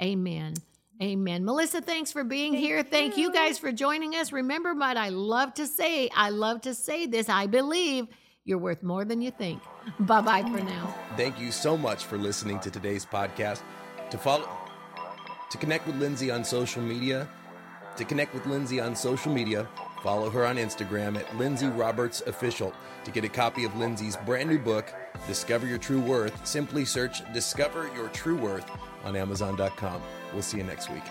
amen. 0.00 0.54
Amen. 1.02 1.46
Melissa, 1.46 1.80
thanks 1.80 2.12
for 2.12 2.24
being 2.24 2.52
here. 2.52 2.82
Thank 2.82 3.16
you 3.16 3.32
guys 3.32 3.58
for 3.58 3.72
joining 3.72 4.14
us. 4.16 4.32
Remember 4.32 4.74
what 4.74 4.98
I 4.98 5.08
love 5.08 5.54
to 5.54 5.66
say. 5.66 6.10
I 6.14 6.28
love 6.28 6.60
to 6.62 6.74
say 6.74 7.06
this. 7.06 7.30
I 7.30 7.46
believe 7.46 8.06
you're 8.44 8.58
worth 8.58 8.82
more 8.82 9.06
than 9.06 9.22
you 9.22 9.30
think. 9.30 9.62
Bye 10.00 10.20
bye 10.20 10.42
for 10.42 10.62
now. 10.62 10.94
Thank 11.16 11.40
you 11.40 11.52
so 11.52 11.76
much 11.76 12.04
for 12.04 12.18
listening 12.18 12.60
to 12.60 12.70
today's 12.70 13.06
podcast. 13.06 13.62
To 14.10 14.18
follow, 14.18 14.46
to 15.50 15.58
connect 15.58 15.86
with 15.86 15.96
Lindsay 15.96 16.30
on 16.30 16.44
social 16.44 16.82
media, 16.82 17.28
to 17.96 18.04
connect 18.04 18.32
with 18.34 18.46
Lindsay 18.46 18.80
on 18.80 18.94
social 18.94 19.32
media, 19.32 19.68
follow 20.02 20.30
her 20.30 20.46
on 20.46 20.56
Instagram 20.56 21.18
at 21.18 21.36
Lindsay 21.36 21.66
Roberts 21.66 22.22
Official. 22.22 22.72
To 23.04 23.10
get 23.10 23.24
a 23.24 23.28
copy 23.28 23.64
of 23.64 23.76
Lindsay's 23.76 24.16
brand 24.16 24.48
new 24.48 24.58
book, 24.58 24.92
Discover 25.26 25.66
Your 25.66 25.78
True 25.78 26.00
Worth, 26.00 26.46
simply 26.46 26.84
search 26.84 27.22
Discover 27.32 27.90
Your 27.94 28.08
True 28.08 28.36
Worth 28.36 28.70
on 29.04 29.16
Amazon.com. 29.16 30.00
We'll 30.32 30.42
see 30.42 30.58
you 30.58 30.64
next 30.64 30.90
week. 30.90 31.04